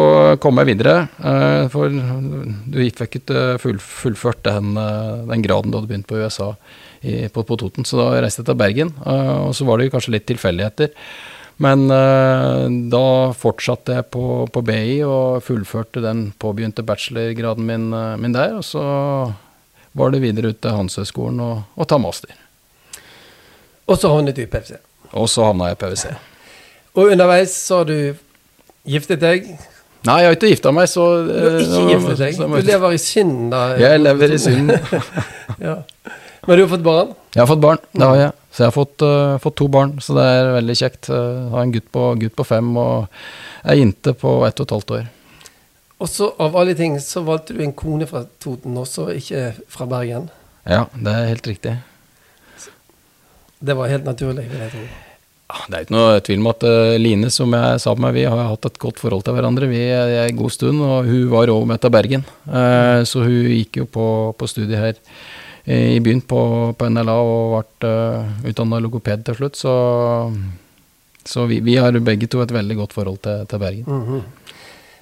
komme 0.43 0.59
meg 0.59 0.73
videre, 0.73 0.95
Eh, 1.23 1.69
for 1.71 1.87
du 1.87 2.79
fikk 2.99 3.21
ikke 3.21 3.43
full, 3.63 3.77
fullført 3.79 4.41
den, 4.43 4.73
uh, 4.75 5.23
den, 5.29 5.43
graden 5.45 5.71
du 5.71 5.77
hadde 5.77 5.87
begynt 5.87 6.09
på 6.09 6.19
USA 6.19 6.49
i, 6.99 7.29
på, 7.31 7.45
på, 7.47 7.57
Toten. 7.61 7.87
Så 7.87 7.95
da 7.95 8.09
reiste 8.19 8.43
jeg 8.43 8.49
til 8.49 8.59
Bergen, 8.59 8.91
og 9.01 9.55
så 9.55 9.65
var 9.65 9.79
det 9.79 9.87
jo 9.87 9.93
kanskje 9.95 10.17
litt 10.17 10.27
tilfeldigheter. 10.29 10.91
Men 11.61 11.91
eh, 11.93 12.67
da 12.89 13.05
fortsatte 13.37 13.99
jeg 13.99 14.09
på, 14.13 14.25
på, 14.49 14.63
BI 14.65 15.01
og 15.05 15.43
fullførte 15.45 16.01
den 16.01 16.29
påbegynte 16.41 16.85
bachelorgraden 16.85 17.67
min, 17.67 17.89
uh, 17.93 18.17
min, 18.17 18.33
der. 18.33 18.57
Og 18.57 18.65
så 18.65 18.83
var 19.97 20.13
det 20.13 20.23
videre 20.23 20.53
ut 20.53 20.61
til 20.63 20.73
Handelshøyskolen 20.77 21.41
og, 21.45 21.61
og 21.75 21.89
ta 21.89 21.99
master. 22.01 22.33
Og 23.89 23.97
så 23.99 24.11
havnet 24.11 24.37
du 24.37 24.43
i 24.43 24.49
PwC? 24.49 24.77
Og 25.11 25.29
så 25.29 25.47
havna 25.49 25.71
jeg 25.71 25.77
i 25.77 25.81
PwC. 25.81 26.13
Og 26.95 27.11
underveis 27.13 27.53
så 27.55 27.81
har 27.81 27.89
du 27.89 27.97
giftet 28.87 29.21
deg? 29.21 29.47
Nei, 30.07 30.15
jeg 30.23 30.31
har 30.31 30.35
ikke 30.35 30.49
gifta 30.49 30.71
meg, 30.73 30.89
så 30.89 31.03
Du 31.27 31.31
har 31.35 31.59
ikke 31.61 31.81
uh, 31.83 31.89
giftet 31.91 32.21
deg? 32.23 32.39
Du 32.41 32.67
lever 32.71 32.95
i 32.95 33.01
synden, 33.01 33.51
da? 33.53 33.61
Jeg 33.77 34.01
lever 34.01 34.33
i 34.33 34.39
synden. 34.41 35.01
ja. 35.67 35.75
Men 36.47 36.57
du 36.57 36.63
har 36.63 36.71
fått 36.71 36.85
barn? 36.85 37.11
Jeg 37.35 37.43
har 37.43 37.49
fått 37.51 37.61
barn, 37.61 37.83
det 37.93 38.07
har 38.09 38.17
jeg. 38.17 38.31
Så 38.51 38.63
jeg 38.63 38.71
har 38.71 38.75
fått, 38.75 39.05
uh, 39.05 39.35
fått 39.43 39.57
to 39.61 39.67
barn, 39.71 39.93
så 40.01 40.17
det 40.17 40.25
er 40.25 40.49
veldig 40.57 40.77
kjekt. 40.79 41.11
Jeg 41.11 41.35
uh, 41.37 41.51
har 41.53 41.67
en 41.67 41.73
gutt 41.75 41.87
på, 41.93 42.07
gutt 42.23 42.35
på 42.39 42.47
fem 42.49 42.71
og 42.81 43.21
ei 43.61 43.77
jente 43.77 44.15
på 44.17 44.39
ett 44.47 44.57
og 44.57 44.65
et 44.65 44.75
halvt 44.75 44.95
år. 44.97 45.05
Og 46.01 46.09
så 46.09 46.31
av 46.41 46.57
alle 46.57 46.73
ting 46.75 46.97
så 47.03 47.21
valgte 47.27 47.53
du 47.53 47.61
en 47.61 47.77
kone 47.77 48.09
fra 48.09 48.23
Toten 48.41 48.79
også, 48.81 49.11
ikke 49.21 49.51
fra 49.69 49.85
Bergen? 49.85 50.31
Ja, 50.65 50.87
det 50.97 51.13
er 51.13 51.29
helt 51.29 51.47
riktig. 51.53 51.77
Det 53.61 53.77
var 53.77 53.91
helt 53.91 54.07
naturlig, 54.07 54.47
vil 54.49 54.61
jeg 54.65 54.73
tro. 54.73 54.83
Det 55.67 55.75
er 55.75 55.83
ikke 55.83 55.95
noe 55.97 56.21
tvil 56.23 56.39
om 56.39 56.49
at 56.53 56.63
uh, 56.63 56.95
Line, 57.01 57.29
som 57.33 57.51
jeg 57.53 57.81
sa 57.83 57.93
på 57.95 58.01
meg, 58.01 58.15
vi 58.15 58.23
har 58.23 58.47
hatt 58.47 58.65
et 58.69 58.79
godt 58.79 59.01
forhold 59.01 59.25
til 59.27 59.35
hverandre 59.35 59.67
vi 59.67 59.81
er 59.83 60.13
en 60.23 60.39
god 60.39 60.53
stund. 60.55 60.79
Og 60.79 61.09
hun 61.09 61.27
var 61.33 61.51
òg 61.51 61.67
med 61.69 61.81
til 61.83 61.93
Bergen, 61.93 62.25
uh, 62.47 63.03
så 63.07 63.25
hun 63.25 63.51
gikk 63.51 63.83
jo 63.83 63.87
på, 63.91 64.07
på 64.39 64.49
studiet 64.49 64.79
her 64.79 64.99
i 65.65 65.99
byen 65.99 66.21
på, 66.21 66.41
på 66.77 66.89
NLA 66.89 67.15
og 67.21 67.51
ble 67.81 67.89
eh, 67.89 68.29
utdanna 68.49 68.79
logoped 68.81 69.25
til 69.27 69.37
slutt. 69.37 69.59
Så, 69.59 69.73
så 71.25 71.45
vi, 71.49 71.59
vi, 71.61 71.77
har 71.77 71.97
begge 72.01 72.29
to 72.31 72.41
et 72.41 72.53
veldig 72.53 72.77
godt 72.79 72.95
forhold 72.97 73.19
til, 73.21 73.45
til 73.47 73.59
Bergen. 73.59 73.85
Mm 73.87 74.05
-hmm. 74.07 74.21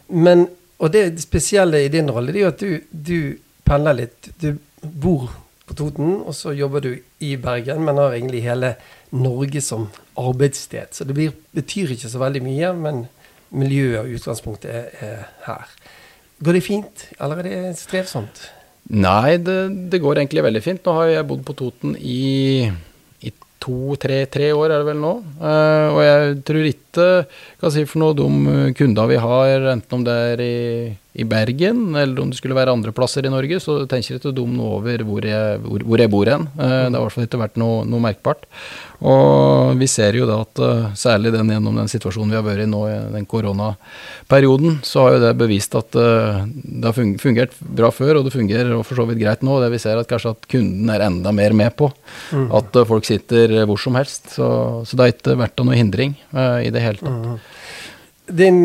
Men, 0.08 0.48
og 0.80 0.92
det 0.94 1.22
spesielle 1.22 1.86
i 1.86 1.88
din 1.88 2.12
rolle, 2.12 2.32
det 2.32 2.42
er 2.42 2.42
jo 2.42 2.48
at 2.48 2.60
du, 2.60 2.80
du 2.92 3.38
pendler 3.64 3.94
litt. 3.94 4.30
Du 4.42 4.58
bor 4.82 5.30
på 5.70 5.78
Toten, 5.78 6.20
og 6.26 6.34
så 6.36 6.54
jobber 6.58 6.84
du 6.84 6.92
i 7.26 7.36
Bergen, 7.40 7.84
men 7.86 8.02
har 8.02 8.18
egentlig 8.18 8.44
hele 8.46 8.74
Norge 9.16 9.62
som 9.64 9.88
arbeidssted. 10.20 10.94
Så 10.96 11.06
det 11.08 11.16
blir, 11.18 11.34
betyr 11.56 11.94
ikke 11.96 12.12
så 12.12 12.22
veldig 12.22 12.44
mye, 12.46 12.74
men 12.78 13.04
miljøet 13.56 14.04
og 14.04 14.14
utgangspunktet 14.18 14.70
er, 14.70 14.90
er 15.06 15.26
her. 15.46 15.74
Går 16.40 16.56
det 16.56 16.64
fint, 16.66 17.06
eller 17.20 17.42
er 17.42 17.50
det 17.50 17.78
strevsomt? 17.80 18.46
Nei, 18.90 19.38
det, 19.38 19.58
det, 19.92 20.02
går 20.02 20.22
egentlig 20.22 20.46
veldig 20.46 20.62
fint. 20.66 20.86
Nå 20.86 20.96
har 20.98 21.12
jeg 21.12 21.28
bodd 21.30 21.44
på 21.46 21.56
Toten 21.58 21.94
i, 22.00 22.66
i 23.22 23.34
to-tre 23.62 24.24
tre 24.32 24.50
år, 24.56 24.72
er 24.72 24.82
det 24.82 24.88
vel 24.88 25.02
nå. 25.04 25.12
Uh, 25.42 25.88
og 25.92 26.00
jeg 26.06 26.40
tror 26.48 26.70
ikke 26.72 27.10
hva 27.60 27.74
si 27.74 27.86
for 27.90 28.02
noe 28.02 28.18
de 28.18 28.72
kunder 28.80 29.12
vi 29.12 29.20
har, 29.22 29.68
enten 29.76 30.00
om 30.00 30.08
det 30.08 30.18
er 30.32 30.46
i 30.46 30.58
i 31.20 31.26
Bergen, 31.28 31.96
eller 31.96 32.22
om 32.22 32.30
det 32.32 32.38
skulle 32.40 32.56
være 32.56 32.72
andre 32.72 32.94
plasser 32.96 33.26
i 33.28 33.32
Norge, 33.32 33.60
så 33.60 33.82
tenker 33.90 34.14
jeg 34.14 34.22
ikke 34.22 34.32
dum 34.36 34.54
noe 34.56 34.78
over 34.78 35.02
hvor 35.08 35.26
jeg, 35.28 35.58
hvor, 35.66 35.84
hvor 35.84 36.02
jeg 36.02 36.12
bor 36.14 36.30
hen. 36.32 36.46
Eh, 36.56 36.86
det 36.88 36.94
har 36.94 37.00
i 37.00 37.02
hvert 37.04 37.16
fall 37.16 37.26
ikke 37.28 37.42
vært 37.42 37.60
noe, 37.60 37.82
noe, 37.90 38.04
merkbart. 38.04 38.46
Og 39.10 39.80
vi 39.80 39.88
ser 39.88 40.16
jo 40.20 40.26
da 40.28 40.42
at 40.44 40.60
uh, 40.60 40.88
særlig 41.00 41.32
den, 41.32 41.52
gjennom 41.54 41.78
den 41.80 41.92
situasjonen 41.92 42.34
vi 42.34 42.38
har 42.40 42.44
vært 42.44 42.66
i 42.66 42.68
nå, 42.68 42.82
i 42.92 42.98
den 43.14 43.28
koronaperioden, 43.32 44.82
så 44.84 45.06
har 45.06 45.16
jo 45.16 45.22
det 45.24 45.34
bevist 45.40 45.76
at 45.80 45.96
uh, 46.00 46.42
det 46.48 46.88
har 46.90 46.98
fungert 47.24 47.56
bra 47.64 47.92
før, 47.96 48.20
og 48.20 48.28
det 48.28 48.36
fungerer 48.36 48.74
for 48.84 49.00
så 49.00 49.08
vidt 49.08 49.22
greit 49.22 49.44
nå. 49.48 49.60
Det 49.64 49.72
vi 49.76 49.82
ser 49.84 50.00
at 50.00 50.10
kanskje 50.10 50.36
at 50.36 50.50
kunden 50.52 50.92
er 50.92 51.08
enda 51.08 51.36
mer 51.36 51.56
med 51.56 51.76
på. 51.80 51.92
Mm. 52.36 52.48
At 52.60 52.80
folk 52.92 53.08
sitter 53.08 53.60
hvor 53.64 53.80
som 53.80 54.00
helst. 54.00 54.34
Så, 54.36 54.48
så, 54.84 54.96
det 54.96 55.06
har 55.06 55.16
ikke 55.16 55.40
vært 55.44 55.64
noe 55.64 55.80
hindring 55.80 56.16
i 56.36 56.72
det 56.72 56.84
hele 56.84 57.00
tatt. 57.00 57.30
Mm. 57.30 57.40
Din, 58.40 58.60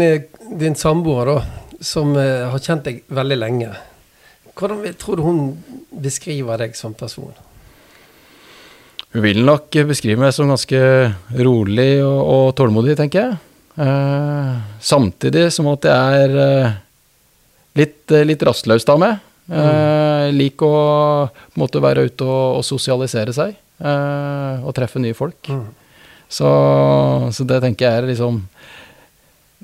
din 0.60 0.74
samboer, 0.76 1.30
da 1.30 1.63
som 1.84 2.14
uh, 2.16 2.48
har 2.52 2.62
kjent 2.64 2.86
deg 2.88 3.02
veldig 3.12 3.38
lenge. 3.40 3.72
Hvordan 4.54 4.84
tror 5.00 5.18
du 5.18 5.24
hun 5.26 5.40
beskriver 6.04 6.60
deg 6.62 6.76
som 6.78 6.92
person? 6.94 7.32
Hun 9.14 9.22
vil 9.22 9.40
nok 9.46 9.74
beskrive 9.86 10.18
meg 10.22 10.32
som 10.34 10.50
ganske 10.50 10.78
rolig 11.38 11.90
og, 12.02 12.20
og 12.22 12.46
tålmodig, 12.58 12.96
tenker 12.98 13.20
jeg. 13.20 13.36
Eh, 13.74 14.56
samtidig 14.82 15.48
som 15.54 15.66
at 15.72 15.86
jeg 15.86 16.24
er 16.24 16.34
eh, 16.44 16.76
litt, 17.78 18.00
eh, 18.14 18.24
litt 18.26 18.42
rastløs 18.46 18.86
av 18.90 18.98
meg. 19.02 19.22
Eh, 19.50 20.30
Liker 20.34 20.66
å 20.66 20.82
på 21.30 21.58
en 21.58 21.62
måte 21.62 21.82
være 21.82 22.06
ute 22.08 22.26
og, 22.26 22.60
og 22.60 22.66
sosialisere 22.66 23.34
seg. 23.34 23.54
eh, 23.82 24.62
og 24.62 24.74
treffe 24.76 25.02
nye 25.02 25.14
folk. 25.18 25.50
Så, 26.30 26.50
så 27.34 27.46
det 27.46 27.60
tenker 27.62 27.86
jeg 27.86 28.02
er 28.02 28.10
liksom 28.10 28.42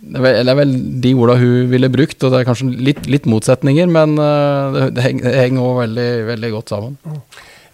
det 0.00 0.48
er, 0.48 0.54
vel, 0.56 0.72
de 1.04 1.12
orda 1.14 1.34
hun 1.40 1.68
ville 1.70 1.90
brukt, 1.92 2.22
og 2.24 2.32
det 2.32 2.40
er 2.40 2.48
kanskje 2.48 2.70
litt, 2.80 3.04
litt 3.12 3.26
motsetninger, 3.28 3.86
men 3.92 4.16
eh, 4.18 4.76
det, 4.76 4.84
det 4.96 5.06
henger- 5.36 5.60
òg 5.60 5.80
veldig, 5.84 6.08
veldig 6.30 6.50
godt 6.56 6.72
sammen. 6.72 6.96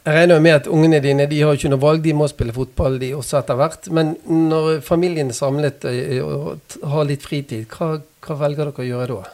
Jeg 0.06 0.14
regner 0.14 0.38
med 0.42 0.54
at 0.54 0.66
ungene 0.71 1.00
dine 1.02 1.25
de 1.26 1.40
har 1.42 1.56
ikke 1.59 1.71
noe 1.73 1.83
valg, 1.83 2.02
de 2.04 2.12
må 2.14 2.28
spille 2.30 2.54
fotball 2.54 2.99
de 3.02 3.09
også 3.18 3.40
etter 3.40 3.56
hvert. 3.59 3.88
Men 3.95 4.12
når 4.26 4.80
familien 4.87 5.33
er 5.33 5.38
samlet 5.38 5.87
eh, 5.90 6.21
og 6.23 6.61
har 6.92 7.09
litt 7.09 7.26
fritid, 7.26 7.66
hva, 7.75 7.97
hva 8.26 8.37
velger 8.45 8.68
dere 8.71 8.85
å 8.85 8.90
gjøre 8.90 9.16
da? 9.23 9.33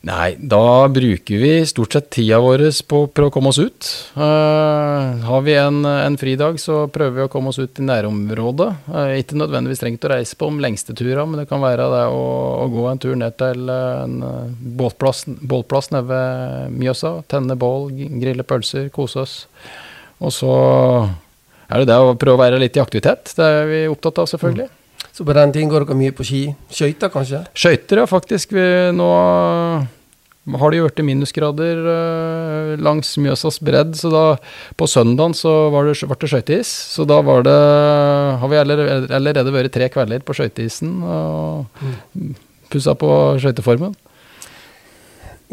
Nei, 0.00 0.32
da 0.40 0.88
bruker 0.88 1.36
vi 1.42 1.66
stort 1.68 1.92
sett 1.92 2.06
tida 2.14 2.38
vår 2.40 2.62
på 2.88 3.02
å 3.04 3.08
prøve 3.12 3.28
å 3.28 3.34
komme 3.34 3.50
oss 3.52 3.58
ut. 3.60 3.88
Uh, 4.16 5.20
har 5.26 5.42
vi 5.44 5.58
en, 5.60 5.82
en 5.84 6.16
fridag, 6.16 6.56
så 6.62 6.86
prøver 6.88 7.18
vi 7.18 7.26
å 7.26 7.32
komme 7.32 7.52
oss 7.52 7.60
ut 7.60 7.82
i 7.82 7.84
nærområdet. 7.84 8.70
Uh, 8.88 9.12
ikke 9.20 9.36
nødvendigvis 9.36 9.84
trengt 9.84 10.06
å 10.08 10.12
reise 10.14 10.38
på 10.40 10.48
de 10.48 10.64
lengste 10.64 10.96
turene, 10.96 11.26
men 11.28 11.42
det 11.42 11.50
kan 11.52 11.60
være 11.60 11.90
det 11.92 12.06
å, 12.16 12.24
å 12.64 12.66
gå 12.72 12.86
en 12.88 13.02
tur 13.04 13.20
ned 13.20 13.36
til 13.36 13.68
eh, 13.68 14.00
en 14.06 14.16
båtplass, 14.80 15.26
båtplass, 15.28 15.46
bålplass 15.52 15.92
nede 15.92 16.08
ved 16.08 16.80
Mjøsa. 16.80 17.14
Tenne 17.28 17.60
bål, 17.60 17.90
grille 18.24 18.48
pølser, 18.48 18.88
kose 18.94 19.26
oss. 19.26 19.38
Og 20.24 20.32
så 20.32 20.54
er 21.68 21.82
det 21.82 21.92
det 21.92 22.00
å 22.00 22.16
prøve 22.16 22.40
å 22.40 22.44
være 22.46 22.62
litt 22.62 22.80
i 22.80 22.82
aktivitet. 22.82 23.36
Det 23.36 23.52
er 23.60 23.68
vi 23.68 23.86
opptatt 23.92 24.24
av, 24.24 24.32
selvfølgelig. 24.32 24.72
Så 25.20 25.24
på 25.28 25.34
den 25.36 25.50
tiden 25.52 25.68
går 25.68 25.84
dere 25.84 25.98
mye 26.00 26.12
på 26.16 26.24
ski. 26.24 26.38
Skøyter, 26.72 27.10
kanskje? 27.12 27.42
Skøyter, 27.52 27.98
ja, 28.00 28.04
faktisk. 28.08 28.54
Vi, 28.56 28.62
nå 28.96 29.08
har 30.48 30.72
det 30.72 30.78
jo 30.78 30.86
vært 30.86 31.02
minusgrader 31.04 31.82
eh, 31.92 32.70
langs 32.80 33.10
Mjøsas 33.20 33.58
bredd, 33.60 33.92
så 34.00 34.08
da 34.14 34.22
på 34.80 34.88
søndagen 34.88 35.34
så 35.36 35.52
var 35.74 35.84
det, 35.84 35.98
ble 36.08 36.16
det 36.22 36.30
skøyteis. 36.32 36.70
Så 36.94 37.04
da 37.04 37.18
var 37.26 37.44
det 37.44 37.56
Har 38.40 38.48
vi 38.48 38.60
allerede, 38.62 39.10
allerede 39.12 39.52
vært 39.52 39.74
tre 39.76 39.90
kvelder 39.92 40.24
på 40.24 40.38
skøyteisen 40.38 40.94
og 41.04 41.84
pussa 42.72 42.96
på 42.96 43.10
skøyteformen. 43.44 43.92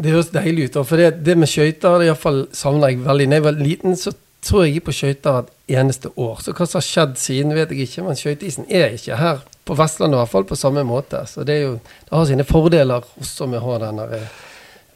Det 0.00 0.16
høres 0.16 0.32
deilig 0.32 0.70
ut. 0.70 0.80
For 0.88 0.96
det, 0.96 1.26
det 1.28 1.36
med 1.36 1.52
skøyter 1.52 2.08
savner 2.56 2.94
jeg 2.94 3.04
veldig. 3.04 3.28
Da 3.28 3.42
jeg 3.42 3.46
var 3.50 3.60
liten, 3.60 4.00
så 4.00 4.16
tror 4.40 4.64
jeg 4.64 4.80
på 4.80 4.96
skøyter 4.96 5.44
et 5.44 5.76
eneste 5.76 6.08
år. 6.16 6.40
Så 6.40 6.56
hva 6.56 6.64
som 6.64 6.80
har 6.80 6.88
skjedd 6.88 7.20
siden, 7.20 7.52
vet 7.52 7.76
jeg 7.76 7.84
ikke. 7.84 8.08
Men 8.08 8.16
skøyteisen 8.16 8.64
er 8.72 8.96
ikke 8.96 9.20
her 9.20 9.44
på 9.68 9.76
Vestlandet 9.76 10.16
i 10.16 10.22
hvert 10.22 10.32
fall 10.32 10.46
på 10.48 10.56
samme 10.56 10.84
måte. 10.88 11.22
Så 11.28 11.44
det, 11.46 11.60
jo, 11.60 11.74
det 12.08 12.14
har 12.14 12.28
sine 12.28 12.46
fordeler 12.48 13.04
også 13.20 13.48
med 13.50 13.60
å 13.60 13.66
ha 13.66 13.80
den 13.84 14.00
eh, 14.06 14.38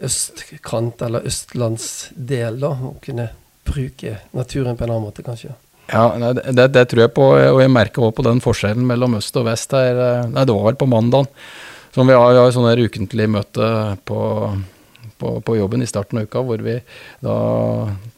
østkant, 0.09 1.05
eller 1.05 1.29
østlandsdel, 1.29 2.59
da. 2.63 2.73
Å 2.73 2.95
kunne 3.05 3.29
bruke 3.69 4.17
naturen 4.33 4.79
på 4.79 4.87
en 4.87 4.95
annen 4.95 5.07
måte, 5.11 5.25
kanskje. 5.27 5.55
Ja, 5.93 6.07
det, 6.17 6.69
det, 6.73 6.87
tror 6.89 7.05
jeg 7.05 7.13
på, 7.13 7.27
og 7.37 7.61
jeg 7.61 7.73
merker 7.73 8.07
også 8.07 8.17
på 8.21 8.25
den 8.27 8.41
forskjellen 8.41 8.87
mellom 8.89 9.19
øst 9.19 9.37
og 9.37 9.49
vest 9.51 9.75
her. 9.77 9.99
eh, 9.99 10.29
Nei, 10.31 10.47
det 10.49 10.57
var 10.57 10.71
vel 10.71 10.81
på 10.81 10.89
mandag. 10.91 11.29
Som 11.93 12.09
vi 12.09 12.17
har, 12.17 12.33
vi 12.33 12.41
har 12.41 12.55
sånn 12.55 12.71
her 12.71 12.81
ukentlig 12.81 13.27
møte 13.29 13.67
på, 14.09 14.21
på, 15.21 15.33
på 15.45 15.57
jobben 15.59 15.83
i 15.85 15.89
starten 15.91 16.23
av 16.23 16.31
uka, 16.31 16.41
hvor 16.41 16.63
vi 16.65 16.79
da 17.21 17.35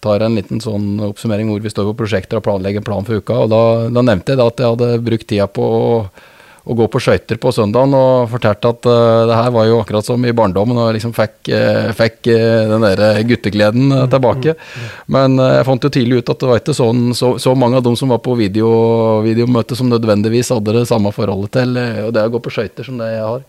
tar 0.04 0.22
en 0.22 0.38
liten 0.38 0.62
sånn 0.62 1.00
oppsummering 1.08 1.50
hvor 1.50 1.64
vi 1.64 1.72
står 1.72 1.88
på 1.90 1.96
prosjekter 2.04 2.38
og 2.38 2.46
planlegger 2.46 2.84
en 2.84 2.86
plan 2.86 3.08
for 3.08 3.18
uka. 3.18 3.40
Og 3.42 3.50
da, 3.50 3.64
da 3.90 4.06
nevnte 4.06 4.32
jeg 4.32 4.40
da 4.40 4.46
at 4.52 4.62
jeg 4.62 4.76
hadde 4.76 5.02
brukt 5.08 5.28
tida 5.32 5.48
på 5.50 5.66
å, 5.66 5.88
å 6.64 6.74
gå 6.76 6.86
på 6.88 7.00
skøyter 7.02 7.36
på 7.40 7.50
søndagen, 7.52 7.92
og 7.92 8.30
fortalte 8.32 8.70
at 8.72 8.86
uh, 8.88 9.24
det 9.28 9.36
her 9.36 9.50
var 9.52 9.66
jo 9.68 9.80
akkurat 9.82 10.06
som 10.06 10.22
i 10.24 10.32
barndommen, 10.36 10.78
og 10.80 10.94
liksom 10.96 11.12
fikk, 11.16 11.50
uh, 11.52 11.90
fikk 11.96 12.30
uh, 12.32 12.70
den 12.72 12.86
der 12.86 13.20
guttegleden 13.28 13.92
tilbake. 14.10 14.54
Men 15.12 15.36
eh, 15.40 15.58
jeg 15.58 15.66
fant 15.68 15.84
jo 15.84 15.90
tidlig 15.92 16.22
ut 16.22 16.30
at 16.32 16.40
det 16.40 16.48
var 16.48 16.60
ikke 16.60 16.76
sånn, 16.76 17.02
så, 17.16 17.34
så 17.42 17.52
mange 17.58 17.78
av 17.78 17.84
dem 17.84 17.96
som 17.98 18.12
var 18.12 18.22
på 18.24 18.36
video, 18.38 18.70
videomøte 19.24 19.76
som 19.76 19.90
nødvendigvis 19.92 20.52
hadde 20.54 20.76
det 20.78 20.86
samme 20.88 21.12
forholdet 21.14 21.52
til 21.58 21.76
og 21.78 22.10
det 22.14 22.24
å 22.24 22.32
gå 22.32 22.40
på 22.44 22.52
skøyter 22.54 22.86
som 22.86 23.00
det 23.00 23.10
jeg 23.12 23.22
har. 23.24 23.44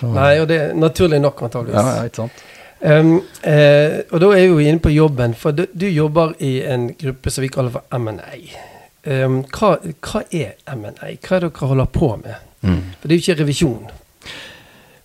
Så, 0.00 0.10
Nei, 0.14 0.32
og 0.40 0.48
det 0.50 0.58
er 0.62 0.74
naturlig 0.78 1.20
nok, 1.22 1.44
antageligvis. 1.48 1.92
ja, 1.92 2.08
ikke 2.08 2.22
sant. 2.22 2.42
Um, 2.80 3.14
og 3.20 4.18
da 4.22 4.32
er 4.32 4.40
vi 4.40 4.48
jo 4.48 4.60
inne 4.64 4.80
på 4.82 4.94
jobben, 4.94 5.36
for 5.36 5.56
du, 5.56 5.66
du 5.72 5.88
jobber 5.90 6.32
i 6.40 6.58
en 6.64 6.90
gruppe 7.00 7.32
som 7.32 7.44
vi 7.44 7.52
kaller 7.52 7.76
for 7.76 8.00
M&A. 8.00 8.69
Um, 9.06 9.40
hva, 9.48 9.76
hva 10.04 10.22
er 10.28 10.58
M&A? 10.74 11.14
Hva 11.24 11.38
er 11.38 11.46
det 11.46 11.54
dere 11.54 11.70
holder 11.70 11.88
på 11.94 12.12
med? 12.20 12.36
Mm. 12.60 12.82
For 13.00 13.08
det 13.08 13.14
er 13.14 13.20
jo 13.20 13.24
ikke 13.24 13.40
revisjon. 13.40 13.86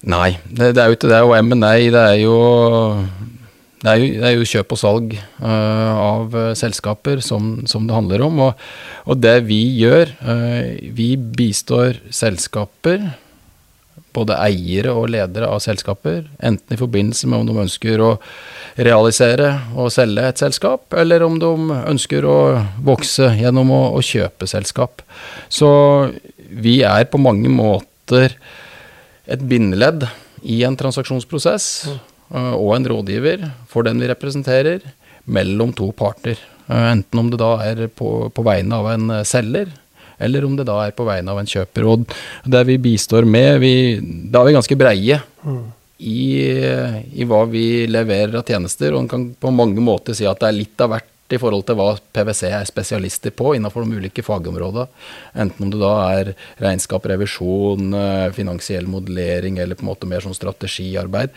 Nei, 0.06 0.36
det, 0.50 0.74
det 0.76 0.84
er 0.84 0.92
jo 0.92 0.98
ikke 0.98 1.12
det. 1.14 1.22
Og 1.24 1.38
M&A, 1.40 1.78
det 1.94 2.02
er 2.02 2.20
jo 2.20 2.36
det 3.86 3.92
er 3.92 4.02
jo, 4.02 4.08
det 4.18 4.26
er 4.26 4.34
jo 4.34 4.48
kjøp 4.50 4.74
og 4.74 4.80
salg 4.82 5.12
uh, 5.44 5.92
av 5.94 6.34
øh, 6.34 6.54
selskaper 6.58 7.20
som, 7.22 7.52
som 7.70 7.86
det 7.86 7.94
handler 7.94 8.24
om. 8.26 8.40
Og, 8.48 8.64
og 9.06 9.20
det 9.22 9.36
vi 9.46 9.60
gjør, 9.78 10.10
uh, 10.26 10.74
vi 10.98 11.12
bistår 11.20 12.00
selskaper, 12.10 13.04
både 14.16 14.38
eiere 14.40 14.94
og 14.96 15.10
ledere 15.14 15.50
av 15.52 15.62
selskaper, 15.64 16.24
enten 16.40 16.76
i 16.76 16.80
forbindelse 16.80 17.30
med 17.30 17.44
om 17.44 17.50
de 17.50 17.64
ønsker 17.66 18.02
å 18.04 18.12
realisere 18.76 19.52
og 19.76 19.92
selge 19.94 20.26
et 20.30 20.42
selskap, 20.42 20.88
eller 20.96 21.24
om 21.28 21.38
de 21.42 21.52
ønsker 21.84 22.28
å 22.28 22.38
vokse 22.86 23.30
gjennom 23.40 23.72
å, 23.76 23.82
å 23.96 24.04
kjøpe 24.04 24.48
selskap. 24.50 25.04
Så 25.50 25.70
vi 26.50 26.80
er 26.88 27.08
på 27.12 27.22
mange 27.22 27.52
måter 27.52 28.38
et 29.26 29.42
bindeledd 29.42 30.08
i 30.46 30.62
en 30.68 30.78
transaksjonsprosess 30.78 31.70
øh, 31.90 32.54
og 32.54 32.76
en 32.76 32.90
rådgiver 32.92 33.48
for 33.72 33.88
den 33.88 34.02
vi 34.02 34.10
representerer, 34.12 34.84
mellom 35.26 35.72
to 35.74 35.90
parter. 35.98 36.38
Øh, 36.70 36.92
Enten 36.92 37.22
om 37.22 37.32
det 37.32 37.42
da 37.42 37.56
er 37.66 37.88
på, 37.90 38.30
på 38.30 38.46
vegne 38.46 38.78
av 38.78 38.92
en 38.94 39.10
øh, 39.20 39.26
selger, 39.26 39.74
eller 40.18 40.46
om 40.48 40.56
det 40.58 40.68
da 40.68 40.78
er 40.86 40.96
på 40.96 41.08
vegne 41.08 41.32
av 41.32 41.42
en 41.42 41.50
kjøper. 41.50 41.88
Og 41.92 42.06
der 42.52 42.68
vi 42.68 42.78
bistår 42.82 43.28
med, 43.28 43.60
vi, 43.64 43.74
da 44.32 44.42
er 44.42 44.50
vi 44.50 44.58
ganske 44.58 44.80
breie 44.80 45.20
i, 45.98 46.22
i 47.16 47.28
hva 47.28 47.44
vi 47.50 47.86
leverer 47.90 48.40
av 48.40 48.48
tjenester, 48.48 48.94
og 48.94 49.04
en 49.04 49.12
kan 49.12 49.28
på 49.40 49.54
mange 49.56 49.84
måter 49.84 50.18
si 50.18 50.28
at 50.28 50.42
det 50.42 50.52
er 50.52 50.60
litt 50.60 50.86
av 50.86 50.96
hvert 50.96 51.12
i 51.34 51.40
forhold 51.42 51.66
til 51.66 51.78
hva 51.80 51.88
PwC 52.14 52.52
er 52.52 52.68
spesialister 52.70 53.34
på 53.34 53.56
innenfor 53.58 53.86
de 53.86 53.98
ulike 53.98 54.22
fagområdene. 54.26 54.86
Enten 55.42 55.66
om 55.66 55.72
det 55.74 55.80
da 55.82 55.94
er 56.14 56.32
regnskap, 56.62 57.08
revisjon, 57.10 57.94
eh, 57.98 58.30
finansiell 58.36 58.86
modellering 58.86 59.58
eller 59.58 59.76
på 59.76 59.88
en 59.88 59.90
måte 59.90 60.10
mer 60.10 60.22
sånn 60.22 60.38
strategiarbeid. 60.38 61.34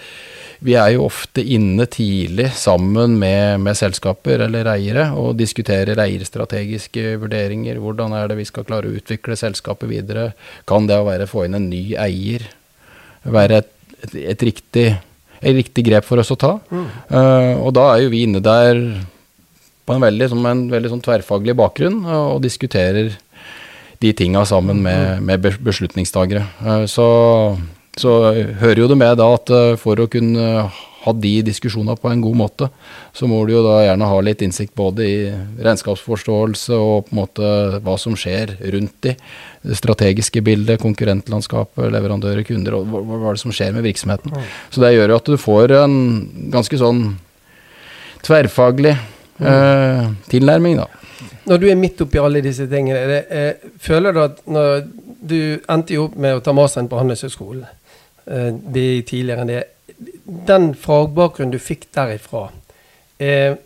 Vi 0.61 0.75
er 0.75 0.93
jo 0.93 1.07
ofte 1.07 1.41
inne 1.41 1.87
tidlig 1.87 2.51
sammen 2.59 3.17
med, 3.19 3.63
med 3.65 3.79
selskaper 3.79 4.45
eller 4.45 4.69
eiere 4.75 5.09
og 5.17 5.39
diskuterer 5.41 6.01
eierstrategiske 6.05 7.17
vurderinger. 7.23 7.81
Hvordan 7.81 8.13
er 8.13 8.29
det 8.29 8.41
vi 8.43 8.49
skal 8.49 8.69
klare 8.69 8.91
å 8.91 8.97
utvikle 9.01 9.39
selskapet 9.41 9.89
videre? 9.89 10.33
Kan 10.69 10.91
det 10.91 11.01
å 11.01 11.09
være 11.09 11.31
få 11.31 11.47
inn 11.47 11.57
en 11.57 11.71
ny 11.73 11.95
eier 11.97 12.45
være 13.25 13.63
et, 13.63 13.77
et, 14.03 14.19
et, 14.35 14.49
riktig, 14.51 14.89
et 15.41 15.55
riktig 15.57 15.89
grep 15.89 16.05
for 16.05 16.21
oss 16.21 16.35
å 16.35 16.37
ta? 16.37 16.59
Eh, 16.75 17.55
og 17.57 17.73
da 17.79 17.95
er 17.95 18.05
jo 18.05 18.13
vi 18.13 18.27
inne 18.29 18.45
der 18.45 18.83
på 19.89 19.97
en 19.97 20.05
veldig, 20.05 20.29
som 20.35 20.45
en 20.51 20.67
veldig 20.69 20.93
sånn 20.93 21.05
tverrfaglig 21.05 21.57
bakgrunn 21.59 22.03
og, 22.05 22.37
og 22.37 22.45
diskuterer 22.45 23.15
de 23.99 24.13
tinga 24.15 24.45
sammen 24.47 24.85
med, 24.85 25.25
med 25.27 25.49
beslutningstagere. 25.65 26.45
Eh, 26.63 26.85
Så, 26.87 27.09
så 27.99 28.13
hører 28.61 28.85
jo 28.85 28.93
det 28.93 29.01
med 29.01 29.17
da 29.19 29.33
at 29.35 29.51
eh, 29.51 29.79
for 29.81 29.99
å 29.99 30.07
kunne 30.13 30.69
ha 30.99 31.13
de 31.15 31.33
diskusjonene 31.47 31.97
på 31.99 32.11
en 32.11 32.23
god 32.23 32.37
måte, 32.37 32.69
så 33.15 33.27
må 33.31 33.41
du 33.47 33.53
jo 33.55 33.63
da 33.65 33.81
gjerne 33.87 34.09
ha 34.11 34.17
litt 34.23 34.43
innsikt 34.45 34.75
både 34.77 35.05
i 35.07 35.19
regnskapsforståelse 35.63 36.75
og 36.75 37.07
på 37.07 37.15
en 37.15 37.21
måte 37.21 37.53
hva 37.87 37.95
som 38.03 38.17
skjer 38.19 38.57
rundt 38.75 38.97
de. 39.07 39.15
Det 39.63 39.79
strategiske 39.79 40.43
bildet, 40.45 40.83
konkurrentlandskapet, 40.83 41.87
leverandører, 41.95 42.43
kunder, 42.47 42.81
og 42.81 42.91
hva, 42.91 43.03
hva 43.07 43.31
er 43.31 43.39
det 43.39 43.45
som 43.45 43.55
skjer 43.55 43.75
med 43.79 43.87
virksomheten. 43.87 44.35
Så 44.75 44.83
det 44.83 44.93
gjør 44.97 45.15
jo 45.15 45.21
at 45.23 45.31
du 45.31 45.39
får 45.41 45.77
en 45.79 45.97
ganske 46.55 46.83
sånn 46.83 47.05
tverrfaglig 48.27 48.97
eh, 49.41 50.09
tilnærming, 50.31 50.79
da. 50.81 50.87
Når 51.49 51.61
du 51.63 51.69
er 51.71 51.79
midt 51.81 52.01
oppi 52.05 52.21
alle 52.21 52.43
disse 52.45 52.67
tingene, 52.69 53.05
det, 53.09 53.21
eh, 53.31 53.71
føler 53.81 54.13
du 54.13 54.23
at 54.23 54.43
når 54.47 54.83
du 55.29 55.39
endte 55.71 55.95
jo 55.95 56.09
opp 56.09 56.17
med 56.17 56.37
å 56.37 56.43
ta 56.45 56.53
masteren 56.53 56.89
på 56.91 56.99
Handelshøyskolen, 57.01 57.65
eh, 58.27 58.51
det 58.53 58.85
er 58.85 59.07
tidligere 59.09 59.45
enn 59.45 59.53
det, 59.53 59.63
den 60.47 60.75
fagbakgrunnen 60.75 61.55
du 61.55 61.59
fikk 61.59 61.89
derifra, 61.95 62.51
eh, 63.19 63.57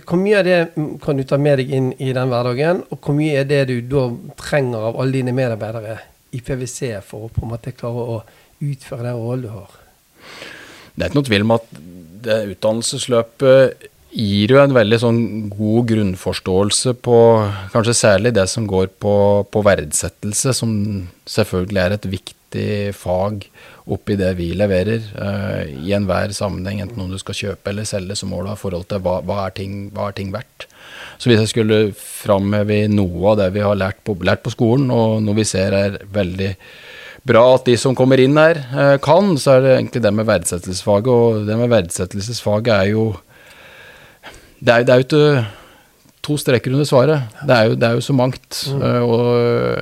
hvor 0.00 0.16
mye 0.16 0.38
av 0.38 0.44
det 0.44 0.60
kan 1.02 1.18
du 1.18 1.24
ta 1.28 1.36
med 1.36 1.58
deg 1.60 1.70
inn 1.70 1.92
i 2.00 2.12
den 2.16 2.30
hverdagen, 2.30 2.84
og 2.90 3.00
hvor 3.00 3.16
mye 3.16 3.42
er 3.42 3.44
det 3.44 3.66
du 3.68 3.80
da 3.90 4.06
trenger 4.40 4.88
av 4.88 5.00
alle 5.00 5.18
dine 5.18 5.34
medarbeidere 5.36 5.98
i 6.32 6.40
PwC 6.40 7.02
for 7.04 7.26
å 7.26 7.32
på 7.32 7.44
en 7.44 7.52
måte 7.52 7.74
klare 7.76 8.06
å 8.14 8.22
utføre 8.62 9.04
den 9.10 9.18
rollen 9.20 9.42
du 9.44 9.50
har? 9.52 9.74
Det 10.94 11.04
er 11.04 11.10
ikke 11.10 11.20
noe 11.20 11.28
tvil 11.28 11.44
om 11.44 11.54
at 11.58 11.68
det 12.22 12.38
utdannelsesløpet 12.54 13.88
gir 14.12 14.52
jo 14.52 14.60
en 14.60 14.74
veldig 14.76 14.98
sånn 15.00 15.20
god 15.52 15.88
grunnforståelse 15.88 16.92
på 17.04 17.18
kanskje 17.72 17.96
særlig 17.96 18.34
det 18.36 18.44
som 18.50 18.66
går 18.68 18.90
på, 19.00 19.14
på 19.48 19.62
verdsettelse, 19.64 20.52
som 20.56 20.74
selvfølgelig 21.28 21.80
er 21.80 21.96
et 21.96 22.08
viktig 22.12 22.66
fag 22.98 23.46
oppi 23.92 24.18
det 24.20 24.34
vi 24.36 24.50
leverer. 24.56 25.06
Uh, 25.16 25.64
I 25.64 25.94
enhver 25.96 26.34
sammenheng, 26.36 26.82
enten 26.84 27.00
om 27.00 27.10
du 27.10 27.18
skal 27.20 27.38
kjøpe 27.38 27.72
eller 27.72 27.88
selge, 27.88 28.18
så 28.18 28.28
må 28.28 28.42
du 28.42 28.52
ha 28.52 28.58
forhold 28.58 28.86
til 28.90 29.00
hva, 29.02 29.20
hva, 29.24 29.46
er, 29.46 29.56
ting, 29.56 29.88
hva 29.96 30.10
er 30.10 30.18
ting 30.20 30.32
verdt. 30.34 30.68
Så 31.16 31.30
hvis 31.30 31.40
jeg 31.40 31.54
skulle 31.54 31.80
framheve 31.96 32.84
noe 32.92 33.32
av 33.32 33.40
det 33.40 33.50
vi 33.56 33.64
har 33.64 33.78
lært 33.78 34.02
på, 34.04 34.18
lært 34.20 34.44
på 34.44 34.52
skolen, 34.52 34.92
og 34.92 35.22
noe 35.24 35.40
vi 35.40 35.48
ser 35.48 35.74
er 35.78 36.00
veldig 36.12 36.52
bra 37.28 37.42
at 37.54 37.68
de 37.68 37.78
som 37.78 37.96
kommer 37.96 38.20
inn 38.20 38.36
her, 38.36 38.60
uh, 38.76 38.96
kan, 39.02 39.32
så 39.40 39.56
er 39.56 39.64
det 39.64 39.74
egentlig 39.78 40.04
det 40.04 40.16
med 40.20 40.28
verdsettelsesfaget. 40.28 41.12
Og 41.12 41.44
det 41.48 41.58
med 41.64 41.72
verdsettelsesfaget 41.72 42.74
er 42.76 42.92
jo 42.92 43.06
det 44.62 44.74
er, 44.74 44.86
det 44.86 44.94
er 44.94 45.02
jo 45.02 45.06
ikke 45.08 45.26
to 46.22 46.36
streker 46.38 46.70
under 46.70 46.86
svaret. 46.86 47.34
Det 47.42 47.54
er 47.54 47.68
jo, 47.68 47.76
det 47.78 47.86
er 47.88 47.96
jo 47.98 48.04
så 48.06 48.14
mangt. 48.14 48.58
Mm. 48.70 48.82
Uh, 48.82 49.02
og 49.02 49.24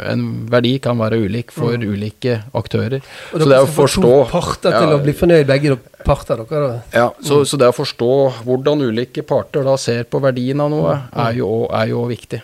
en 0.08 0.22
verdi 0.50 0.72
kan 0.82 0.96
være 1.00 1.18
ulik 1.20 1.52
for 1.52 1.76
mm. 1.76 1.84
ulike 1.84 2.38
aktører. 2.56 3.04
Og 3.34 3.42
så 3.42 3.48
det 3.50 3.58
er 3.58 3.66
å 3.66 3.68
forstå 3.76 4.06
to 4.06 4.22
parter 4.30 4.72
til 4.72 4.88
ja, 4.88 4.96
å 4.96 5.02
bli 5.04 5.14
fornøyd, 5.16 5.44
begge 5.50 5.76
parter 6.06 6.40
dere, 6.40 6.62
da. 6.64 6.80
Ja, 6.96 7.10
så, 7.20 7.42
mm. 7.42 7.50
så, 7.50 7.60
det 7.60 7.68
å 7.68 7.76
forstå 7.76 8.14
hvordan 8.46 8.86
ulike 8.88 9.24
parter 9.28 9.68
da 9.68 9.76
ser 9.80 10.08
på 10.08 10.22
verdien 10.24 10.64
av 10.64 10.72
noe, 10.72 10.96
mm. 11.02 11.20
er 11.26 11.36
jo, 11.42 11.52
er 11.82 11.92
jo 11.92 12.06
viktig. 12.08 12.40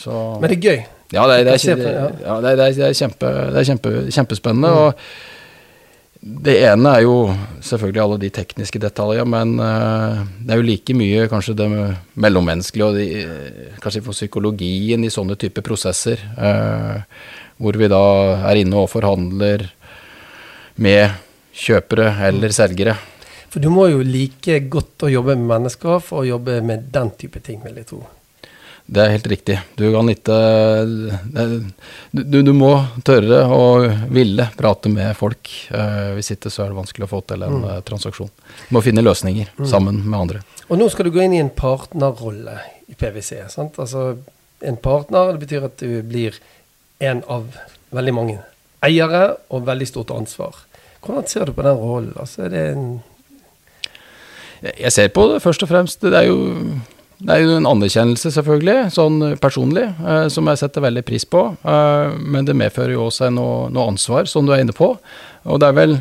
Så. 0.00 0.22
Men 0.38 0.52
det 0.52 0.60
er 0.60 0.70
gøy. 0.70 0.80
Ja, 1.10 1.26
det 1.26 1.40
er, 1.40 1.48
det 1.48 1.58
er, 1.58 2.40
det 2.46 2.50
er, 2.54 2.84
er 2.86 2.94
kjempe, 2.94 3.34
kjempe, 3.66 3.94
kjempespennende. 4.14 4.70
Og 4.70 5.39
det 6.20 6.58
ene 6.68 6.90
er 6.92 7.04
jo 7.06 7.14
selvfølgelig 7.64 8.00
alle 8.02 8.18
de 8.20 8.28
tekniske 8.36 8.80
detaljene, 8.82 9.24
men 9.32 9.54
uh, 9.56 10.20
det 10.44 10.52
er 10.52 10.60
jo 10.60 10.66
like 10.68 10.96
mye 10.96 11.28
kanskje 11.32 11.54
det 11.56 11.68
mellommenneskelige 12.20 12.88
og 12.88 12.98
de, 12.98 13.06
kanskje 13.80 14.02
for 14.04 14.16
psykologien 14.16 15.04
i 15.06 15.12
sånne 15.12 15.38
typer 15.40 15.64
prosesser. 15.64 16.20
Uh, 16.36 17.00
hvor 17.60 17.76
vi 17.76 17.88
da 17.92 18.04
er 18.50 18.60
inne 18.60 18.84
og 18.84 18.88
forhandler 18.92 19.66
med 20.80 21.16
kjøpere 21.56 22.12
eller 22.28 22.52
selgere. 22.56 22.96
For 23.50 23.60
du 23.60 23.68
må 23.72 23.88
jo 23.90 24.04
like 24.06 24.60
godt 24.70 25.08
å 25.08 25.12
jobbe 25.12 25.36
med 25.36 25.48
mennesker 25.56 26.00
for 26.04 26.22
å 26.22 26.28
jobbe 26.28 26.60
med 26.64 26.88
den 26.94 27.12
type 27.20 27.42
ting, 27.44 27.60
vil 27.64 27.80
jeg 27.80 27.88
tro. 27.90 28.04
Det 28.90 29.02
er 29.04 29.12
helt 29.12 29.26
riktig. 29.30 29.54
Du 29.78 29.84
kan 29.94 30.08
ikke 30.10 30.36
du, 32.10 32.40
du, 32.42 32.50
må 32.56 32.72
tørre 33.06 33.44
og 33.54 33.86
ville 34.10 34.48
prate 34.58 34.90
med 34.90 35.14
folk. 35.18 35.46
Uh, 35.70 36.16
hvis 36.16 36.32
ikke 36.34 36.50
så 36.50 36.64
er 36.64 36.72
det 36.72 36.80
vanskelig 36.80 37.06
å 37.06 37.10
få 37.12 37.20
til 37.30 37.46
en 37.46 37.60
mm. 37.60 37.68
uh, 37.68 37.76
transaksjon. 37.86 38.32
Du 38.66 38.74
må 38.74 38.82
finne 38.82 39.04
løsninger 39.06 39.52
mm. 39.54 39.68
sammen 39.70 40.02
med 40.02 40.18
andre. 40.18 40.42
Og 40.66 40.80
nå 40.80 40.90
skal 40.90 41.06
du 41.06 41.14
gå 41.14 41.22
inn 41.22 41.38
i 41.38 41.42
en 41.42 41.52
partnerrolle 41.54 42.56
i 42.90 42.98
PwC. 42.98 43.44
sant? 43.54 43.78
Altså 43.78 44.16
en 44.66 44.80
partner, 44.82 45.36
det 45.36 45.44
betyr 45.46 45.70
at 45.70 45.78
du 45.78 46.02
blir 46.10 46.42
en 46.98 47.22
av 47.30 47.46
veldig 47.94 48.16
mange 48.16 48.40
eiere 48.84 49.36
og 49.54 49.68
veldig 49.70 49.86
stort 49.88 50.10
ansvar. 50.16 50.64
Hvordan 51.00 51.30
ser 51.30 51.46
du 51.46 51.54
på 51.54 51.64
den 51.64 51.78
rollen? 51.78 52.14
Altså, 52.18 52.48
er 52.48 52.52
det 52.52 52.66
en 52.74 52.88
Jeg 54.60 54.92
ser 54.92 55.08
på 55.08 55.22
det 55.30 55.38
først 55.40 55.62
og 55.64 55.70
fremst 55.70 56.02
Det 56.02 56.12
er 56.12 56.26
jo 56.28 56.40
det 57.20 57.34
er 57.34 57.42
jo 57.42 57.56
en 57.58 57.68
anerkjennelse, 57.68 58.30
selvfølgelig, 58.32 58.94
sånn 58.94 59.18
personlig, 59.42 59.84
eh, 60.00 60.26
som 60.32 60.48
jeg 60.48 60.60
setter 60.62 60.84
veldig 60.86 61.02
pris 61.04 61.26
på. 61.28 61.42
Eh, 61.60 62.14
men 62.16 62.48
det 62.48 62.56
medfører 62.56 62.94
jo 62.94 63.06
også 63.10 63.28
noe, 63.34 63.68
noe, 63.72 63.90
ansvar, 63.92 64.28
som 64.30 64.48
du 64.48 64.54
er 64.54 64.64
inne 64.64 64.76
på. 64.76 64.94
Og 65.44 65.60
det 65.60 65.68
er 65.68 65.76
vel 65.76 65.98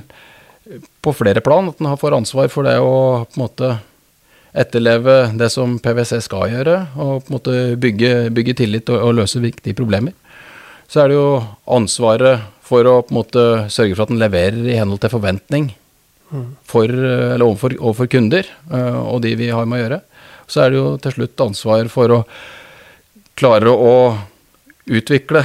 på 1.04 1.14
flere 1.18 1.44
plan 1.44 1.68
at 1.72 1.82
en 1.82 1.98
får 2.00 2.16
ansvar 2.16 2.48
for 2.54 2.68
det 2.68 2.78
å 2.80 3.26
på 3.26 3.36
en 3.36 3.44
måte 3.44 3.72
etterleve 4.60 5.18
det 5.38 5.50
som 5.54 5.76
PwC 5.82 6.22
skal 6.26 6.54
gjøre, 6.54 6.78
og 6.96 7.26
på 7.26 7.30
en 7.30 7.36
måte 7.36 7.58
bygge, 7.82 8.14
bygge 8.36 8.56
tillit 8.64 8.90
og, 8.94 9.04
og, 9.10 9.18
løse 9.20 9.44
viktige 9.44 9.78
problemer. 9.78 10.16
Så 10.90 11.04
er 11.04 11.12
det 11.12 11.20
jo 11.20 11.42
ansvaret 11.70 12.48
for 12.66 12.88
å 12.88 13.00
på 13.04 13.14
en 13.14 13.20
måte 13.20 13.46
sørge 13.74 13.98
for 13.98 14.08
at 14.08 14.14
en 14.14 14.22
leverer 14.22 14.64
i 14.64 14.80
henhold 14.80 15.04
til 15.04 15.14
forventning 15.14 15.72
for, 16.30 16.56
for, 16.70 16.94
overfor, 17.42 17.76
overfor, 17.80 18.10
kunder 18.14 18.46
eh, 18.46 18.98
og 19.02 19.24
de 19.26 19.34
vi 19.38 19.50
har 19.54 19.66
med 19.66 19.80
å 19.80 19.84
gjøre 19.84 20.00
så 20.50 20.66
er 20.66 20.74
det 20.74 20.80
jo 20.82 20.90
til 21.02 21.16
slutt 21.16 21.46
ansvar 21.46 21.90
for 21.94 22.16
å 22.18 22.20
klare 23.40 23.72
å 23.72 23.94
utvikle 24.90 25.44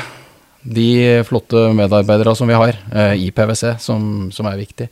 de 0.65 1.23
flotte 1.29 1.69
medarbeidere 1.77 2.33
som 2.37 2.49
vi 2.49 2.57
har 2.57 2.79
eh, 2.95 3.15
i 3.21 3.31
PwC, 3.37 3.77
som, 3.79 4.31
som, 4.33 4.49
er 4.49 4.61
viktig. 4.63 4.89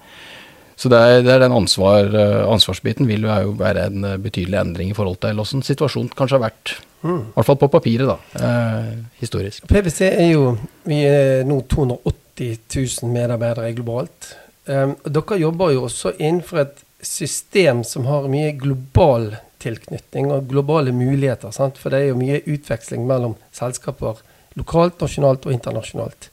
Så 0.77 0.91
det 0.93 0.99
er, 1.01 1.23
det 1.25 1.33
er 1.33 1.45
den 1.47 1.57
ansvar, 1.57 2.11
eh, 2.13 2.41
ansvarsbiten 2.53 3.09
vil 3.09 3.25
jo 3.25 3.55
være 3.57 3.87
en 3.89 4.05
eh, 4.11 4.19
betydelig 4.21 4.61
endring 4.61 4.93
i 4.93 4.97
forhold 4.97 5.23
til 5.23 5.41
hvordan 5.41 5.65
situasjonen 5.65 6.13
kanskje 6.19 6.39
har 6.39 6.45
vært. 6.51 6.75
Mm. 7.03 7.23
I 7.23 7.35
hvert 7.39 7.49
fall 7.49 7.61
på 7.63 7.71
papiret, 7.73 8.13
da. 8.13 8.19
Eh, 8.37 8.93
historisk. 9.23 9.65
PwC 9.71 10.01
er 10.11 10.31
jo 10.35 10.53
Vi 10.85 11.01
er 11.09 11.47
nå 11.49 11.63
280 11.71 12.61
000 12.69 13.13
medarbeidere 13.13 13.73
globalt. 13.77 14.35
Um, 14.67 14.95
dere 15.03 15.41
jobber 15.41 15.73
jo 15.75 15.87
også 15.89 16.13
innenfor 16.21 16.61
et 16.63 16.83
system 17.03 17.83
som 17.87 18.07
har 18.07 18.29
mye 18.31 18.53
global 18.55 19.33
tilknytning 19.63 20.31
og 20.35 20.51
globale 20.51 20.95
muligheter. 20.95 21.55
Sant? 21.55 21.81
For 21.81 21.93
det 21.93 22.03
er 22.03 22.13
jo 22.13 22.21
mye 22.21 22.43
utveksling 22.43 23.07
mellom 23.09 23.37
selskaper 23.55 24.21
lokalt, 24.59 25.01
nasjonalt 25.01 25.47
og 25.49 25.55
internasjonalt. 25.55 26.31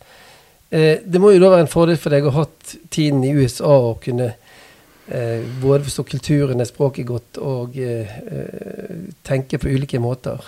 Eh, 0.70 1.02
det 1.06 1.22
må 1.22 1.34
jo 1.34 1.42
da 1.42 1.54
være 1.54 1.66
en 1.66 1.72
fordel 1.72 1.98
for 1.98 2.14
deg 2.14 2.28
å 2.28 2.34
ha 2.36 2.44
hatt 2.44 2.76
tiden 2.94 3.24
i 3.26 3.34
USA 3.34 3.72
og 3.90 4.02
kunne 4.04 4.34
eh, 4.34 5.46
både 5.62 5.86
forstå 5.88 6.06
kulturen, 6.12 6.66
språket 6.68 7.08
godt 7.10 7.40
og 7.42 7.78
eh, 7.80 8.18
eh, 8.20 8.98
tenke 9.26 9.62
på 9.62 9.72
ulike 9.72 10.02
måter. 10.04 10.44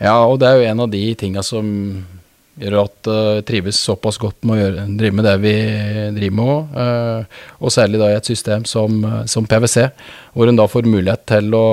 Ja, 0.00 0.16
og 0.24 0.40
det 0.40 0.48
er 0.48 0.58
jo 0.58 0.72
en 0.72 0.82
av 0.86 0.90
de 0.90 1.04
tinga 1.20 1.44
som 1.44 1.68
gjør 2.60 2.76
at 2.82 3.08
uh, 3.08 3.40
trives 3.46 3.78
såpass 3.80 4.18
godt 4.20 4.42
med 4.44 4.56
å 4.56 4.58
gjøre, 4.58 4.82
drive 4.98 5.16
med 5.16 5.26
det 5.28 5.34
vi 5.40 5.52
driver 6.16 6.34
med 6.36 6.50
òg. 6.52 6.74
Uh, 6.74 7.38
og 7.60 7.72
særlig 7.72 8.00
da 8.00 8.10
i 8.10 8.16
et 8.18 8.28
system 8.28 8.66
som, 8.68 8.98
som 9.30 9.46
PwC, 9.48 9.86
hvor 10.34 10.50
en 10.50 10.58
da 10.58 10.66
får 10.68 10.88
mulighet 10.88 11.24
til 11.30 11.56
å 11.56 11.64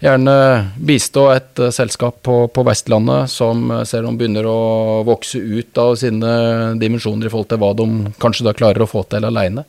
gjerne 0.00 0.34
bistå 0.80 1.26
et 1.34 1.60
uh, 1.60 1.70
selskap 1.74 2.20
på, 2.26 2.42
på, 2.52 2.64
Vestlandet 2.66 3.30
som 3.32 3.68
uh, 3.70 3.82
ser 3.88 4.06
de 4.06 4.12
begynner 4.16 4.48
å 4.48 5.00
vokse 5.08 5.38
ut 5.38 5.80
av 5.80 5.96
sine 6.00 6.34
dimensjoner 6.80 7.28
i 7.28 7.32
forhold 7.32 7.50
til 7.52 7.60
hva 7.62 7.72
de 7.76 7.88
kanskje 8.22 8.48
da 8.48 8.56
klarer 8.56 8.84
å 8.84 8.90
få 8.90 9.04
til 9.10 9.28
aleine. 9.28 9.66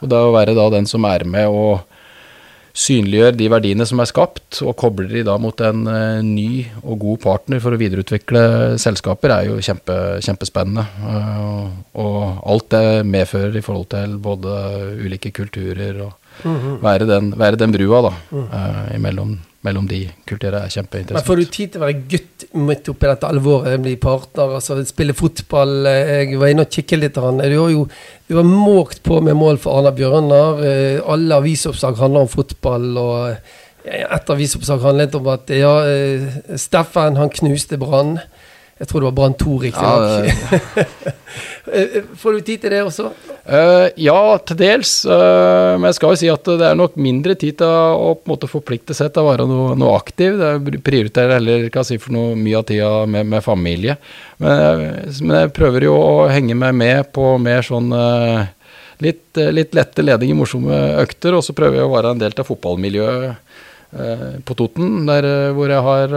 Og 0.00 0.08
da 0.12 0.24
å 0.24 0.32
være 0.34 0.56
da 0.56 0.70
den 0.72 0.88
som 0.90 1.04
er 1.08 1.26
med 1.28 1.52
og 1.52 1.84
synliggjør 2.74 3.36
de 3.38 3.46
verdiene 3.52 3.84
som 3.86 4.00
er 4.02 4.08
skapt, 4.10 4.58
og 4.66 4.74
kobler 4.80 5.06
de 5.12 5.22
da 5.28 5.36
mot 5.38 5.60
en 5.62 5.84
uh, 5.86 6.24
ny 6.24 6.64
og 6.82 6.98
god 7.04 7.22
partner 7.22 7.62
for 7.62 7.76
å 7.76 7.78
videreutvikle 7.78 8.42
selskaper, 8.82 9.36
er 9.36 9.52
jo 9.52 9.60
kjempe, 9.62 10.18
kjempespennende. 10.24 10.88
og 11.94 12.20
alt 12.50 12.70
det 12.74 13.06
medfører 13.06 13.60
i 13.60 13.62
forhold 13.62 13.88
til 13.92 14.18
både 14.18 14.58
ulike 15.04 15.30
kulturer 15.30 16.02
og 16.08 16.12
-hmm. 16.42 16.82
være, 16.82 17.06
den, 17.06 17.34
være, 17.38 17.56
den, 17.56 17.72
brua 17.72 18.02
da, 18.02 18.12
mm. 18.30 18.94
imellom 18.96 19.38
mellom 19.64 19.86
de 19.88 20.02
kulturene 20.28 20.66
er 20.66 20.72
kjempeinteressant. 20.72 21.16
Men 21.18 21.26
Får 21.26 21.40
du 21.40 21.50
tid 21.56 21.72
til 21.72 21.80
å 21.80 21.84
være 21.86 22.02
gutt 22.12 22.46
midt 22.68 22.90
oppi 22.92 23.08
dette 23.08 23.30
alvoret, 23.30 23.80
bli 23.82 23.94
partner, 24.00 24.54
altså 24.58 24.76
spille 24.88 25.16
fotball? 25.16 25.88
Jeg 25.88 26.38
var 26.40 26.52
inne 26.52 26.66
og 26.66 26.76
kikket 26.78 27.00
litt. 27.00 27.16
Du 27.16 27.58
har 27.58 27.72
jo 27.72 27.86
du 28.28 28.38
har 28.38 28.46
måkt 28.48 29.02
på 29.04 29.20
med 29.20 29.36
mål 29.36 29.60
for 29.60 29.78
Arna 29.78 29.92
Bjørnar. 29.92 30.62
Eh, 30.64 31.00
alle 31.12 31.40
avisoppslag 31.42 31.98
handler 32.00 32.24
om 32.24 32.32
fotball. 32.32 32.86
og 32.96 33.30
eh, 33.30 33.60
et 33.84 34.30
avisoppslag 34.32 34.80
handlet 34.80 35.14
om 35.18 35.28
at 35.28 35.50
ja, 35.52 35.74
eh, 35.84 36.56
Steffen 36.56 37.20
han 37.20 37.32
knuste 37.32 37.76
Brann. 37.80 38.18
Jeg 38.80 38.88
tror 38.88 39.00
det 39.04 39.10
var 39.10 39.18
Brann 39.18 39.36
2, 39.38 39.58
riktignok. 39.62 40.24
Ja, 40.24 40.84
Får 41.64 42.32
du 42.32 42.40
tid 42.44 42.60
til 42.60 42.74
det 42.74 42.82
også? 42.84 43.06
Uh, 43.44 43.88
ja, 44.00 44.18
til 44.44 44.58
dels. 44.60 44.92
Uh, 45.08 45.76
men 45.78 45.88
jeg 45.88 45.96
skal 45.96 46.12
jo 46.12 46.18
si 46.20 46.28
at 46.32 46.50
det 46.60 46.66
er 46.68 46.76
nok 46.76 46.98
mindre 47.00 47.36
tid 47.40 47.58
til 47.62 47.68
å 47.68 48.10
på 48.18 48.28
en 48.28 48.32
måte 48.34 48.50
forplikte 48.50 48.96
seg 48.96 49.14
til 49.14 49.24
å 49.24 49.30
være 49.30 49.46
noe, 49.48 49.72
noe 49.80 49.94
aktiv. 49.96 50.36
Det 50.40 50.82
prioriterer 50.84 51.38
heller 51.38 51.68
ikke 51.68 51.86
si 51.88 51.96
for 52.00 52.16
noe 52.16 52.34
mye 52.36 52.60
av 52.60 52.66
tida 52.68 52.90
med, 53.08 53.30
med 53.32 53.44
familie. 53.44 53.96
Men, 54.44 54.84
men, 55.22 55.38
jeg 55.40 55.54
prøver 55.56 55.88
jo 55.88 55.96
å 55.96 56.28
henge 56.32 56.56
meg 56.58 56.76
med 56.76 57.12
på 57.16 57.34
mer 57.40 57.64
sånn 57.64 57.88
uh, 57.96 58.44
litt, 59.04 59.24
litt, 59.32 59.72
lette, 59.76 60.04
i 60.04 60.36
morsomme 60.36 60.84
økter. 61.00 61.38
Og 61.38 61.46
så 61.48 61.56
prøver 61.56 61.80
jeg 61.80 61.88
å 61.88 61.94
være 61.96 62.12
en 62.12 62.24
del 62.24 62.36
av 62.36 62.50
fotballmiljøet 62.50 63.62
på 64.44 64.54
Toten, 64.58 65.04
der 65.06 65.52
hvor 65.54 65.70
jeg 65.70 65.82
har 65.86 66.14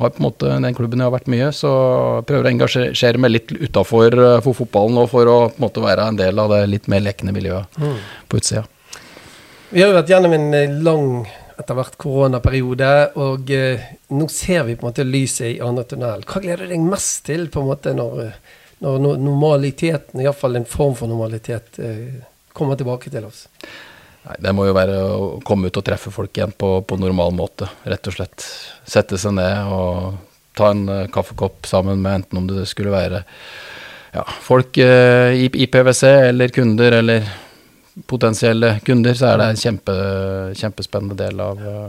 har 0.00 0.12
på 0.14 0.20
en 0.20 0.26
måte 0.26 0.52
den 0.64 0.76
klubben 0.76 1.02
jeg 1.02 1.10
har 1.10 1.14
vært 1.14 1.30
mye, 1.32 1.50
så 1.56 1.70
prøver 2.26 2.48
jeg 2.48 2.54
å 2.54 2.56
engasjere 2.56 3.20
meg 3.20 3.34
litt 3.34 3.52
utafor 3.52 4.16
eh, 4.16 4.38
for 4.44 4.56
fotballen 4.56 5.00
og 5.02 5.10
for 5.12 5.30
å 5.30 5.36
på 5.50 5.60
en 5.60 5.66
måte 5.66 5.84
være 5.84 6.06
en 6.08 6.20
del 6.20 6.40
av 6.42 6.54
det 6.54 6.60
litt 6.70 6.88
mer 6.92 7.04
lekne 7.04 7.34
miljøet 7.36 7.80
mm. 7.80 7.98
på 8.30 8.40
utsida. 8.40 8.64
Vi 9.70 9.82
har 9.82 9.92
jo 9.92 9.98
vært 9.98 10.12
gjennom 10.14 10.36
en 10.36 10.48
eh, 10.56 10.72
lang 10.86 11.10
etter 11.60 11.76
hvert 11.76 11.98
koronaperiode, 12.00 12.90
og 13.20 13.52
eh, 13.52 13.90
nå 14.16 14.30
ser 14.32 14.64
vi 14.70 14.78
på 14.78 14.86
en 14.86 14.90
måte 14.90 15.06
lyset 15.06 15.50
i 15.50 15.60
andre 15.64 15.84
tunnel. 15.90 16.24
Hva 16.24 16.42
gleder 16.42 16.64
du 16.64 16.74
deg 16.74 16.88
mest 16.88 17.26
til 17.28 17.46
på 17.52 17.60
en 17.60 17.68
måte 17.68 17.92
når, 17.96 18.32
når 18.80 19.20
normaliteten, 19.20 20.24
iallfall 20.24 20.56
en 20.56 20.68
form 20.68 20.96
for 20.96 21.12
normalitet, 21.12 21.76
kommer 22.56 22.80
tilbake 22.80 23.12
til 23.12 23.28
oss? 23.28 23.44
Nei, 24.26 24.36
Det 24.38 24.52
må 24.56 24.66
jo 24.68 24.76
være 24.76 24.96
å 25.00 25.28
komme 25.46 25.70
ut 25.70 25.78
og 25.80 25.86
treffe 25.86 26.12
folk 26.12 26.36
igjen 26.36 26.52
på, 26.56 26.74
på 26.84 26.98
normal 27.00 27.32
måte, 27.36 27.68
rett 27.88 28.10
og 28.10 28.16
slett. 28.18 28.44
Sette 28.88 29.18
seg 29.20 29.36
ned 29.38 29.72
og 29.72 30.18
ta 30.58 30.72
en 30.74 30.82
uh, 30.88 31.06
kaffekopp 31.12 31.68
sammen 31.68 32.02
med 32.02 32.20
enten 32.20 32.40
om 32.40 32.48
det 32.50 32.66
skulle 32.68 32.92
være 32.92 33.22
ja, 34.12 34.24
folk 34.44 34.76
uh, 34.82 35.30
i, 35.32 35.46
i, 35.46 35.68
PwC 35.70 36.02
eller 36.32 36.52
kunder 36.52 36.98
eller 36.98 37.30
potensielle 38.10 38.74
kunder, 38.84 39.16
så 39.16 39.32
er 39.32 39.40
det 39.40 39.48
en 39.50 39.60
kjempe, 39.60 39.94
kjempespennende 40.58 41.16
del 41.18 41.40
av 41.44 41.62
uh, 41.64 41.86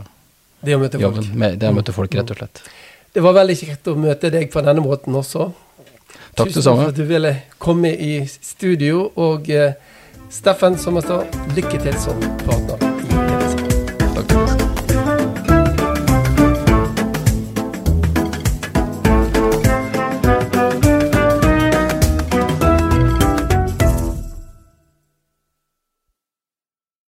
det 0.62 0.78
å 0.78 0.80
møte 0.82 1.02
jobben. 1.02 1.28
Med, 1.34 1.58
det 1.60 1.70
å 1.70 1.76
møte 1.76 1.96
folk, 1.96 2.14
rett 2.16 2.32
og 2.32 2.38
slett. 2.38 2.64
Det 3.12 3.24
var 3.26 3.36
veldig 3.36 3.58
kjekt 3.58 3.90
å 3.92 3.98
møte 4.00 4.30
deg 4.32 4.52
på 4.54 4.62
denne 4.64 4.84
måten 4.86 5.16
også. 5.18 5.50
Takk 6.38 6.54
det 6.54 6.62
samme. 6.62 6.62
Tusen 6.62 6.68
takk 6.70 6.84
for 6.84 6.92
at 6.94 7.00
du 7.00 7.08
ville 7.10 7.32
komme 7.60 7.92
i 7.92 8.12
studio. 8.30 9.08
Og 9.20 9.50
Steffen 10.32 10.78
Sommerstad, 10.78 11.28
lykke 11.56 11.78
til 11.84 11.98
som 12.00 12.22
partner 12.46 13.21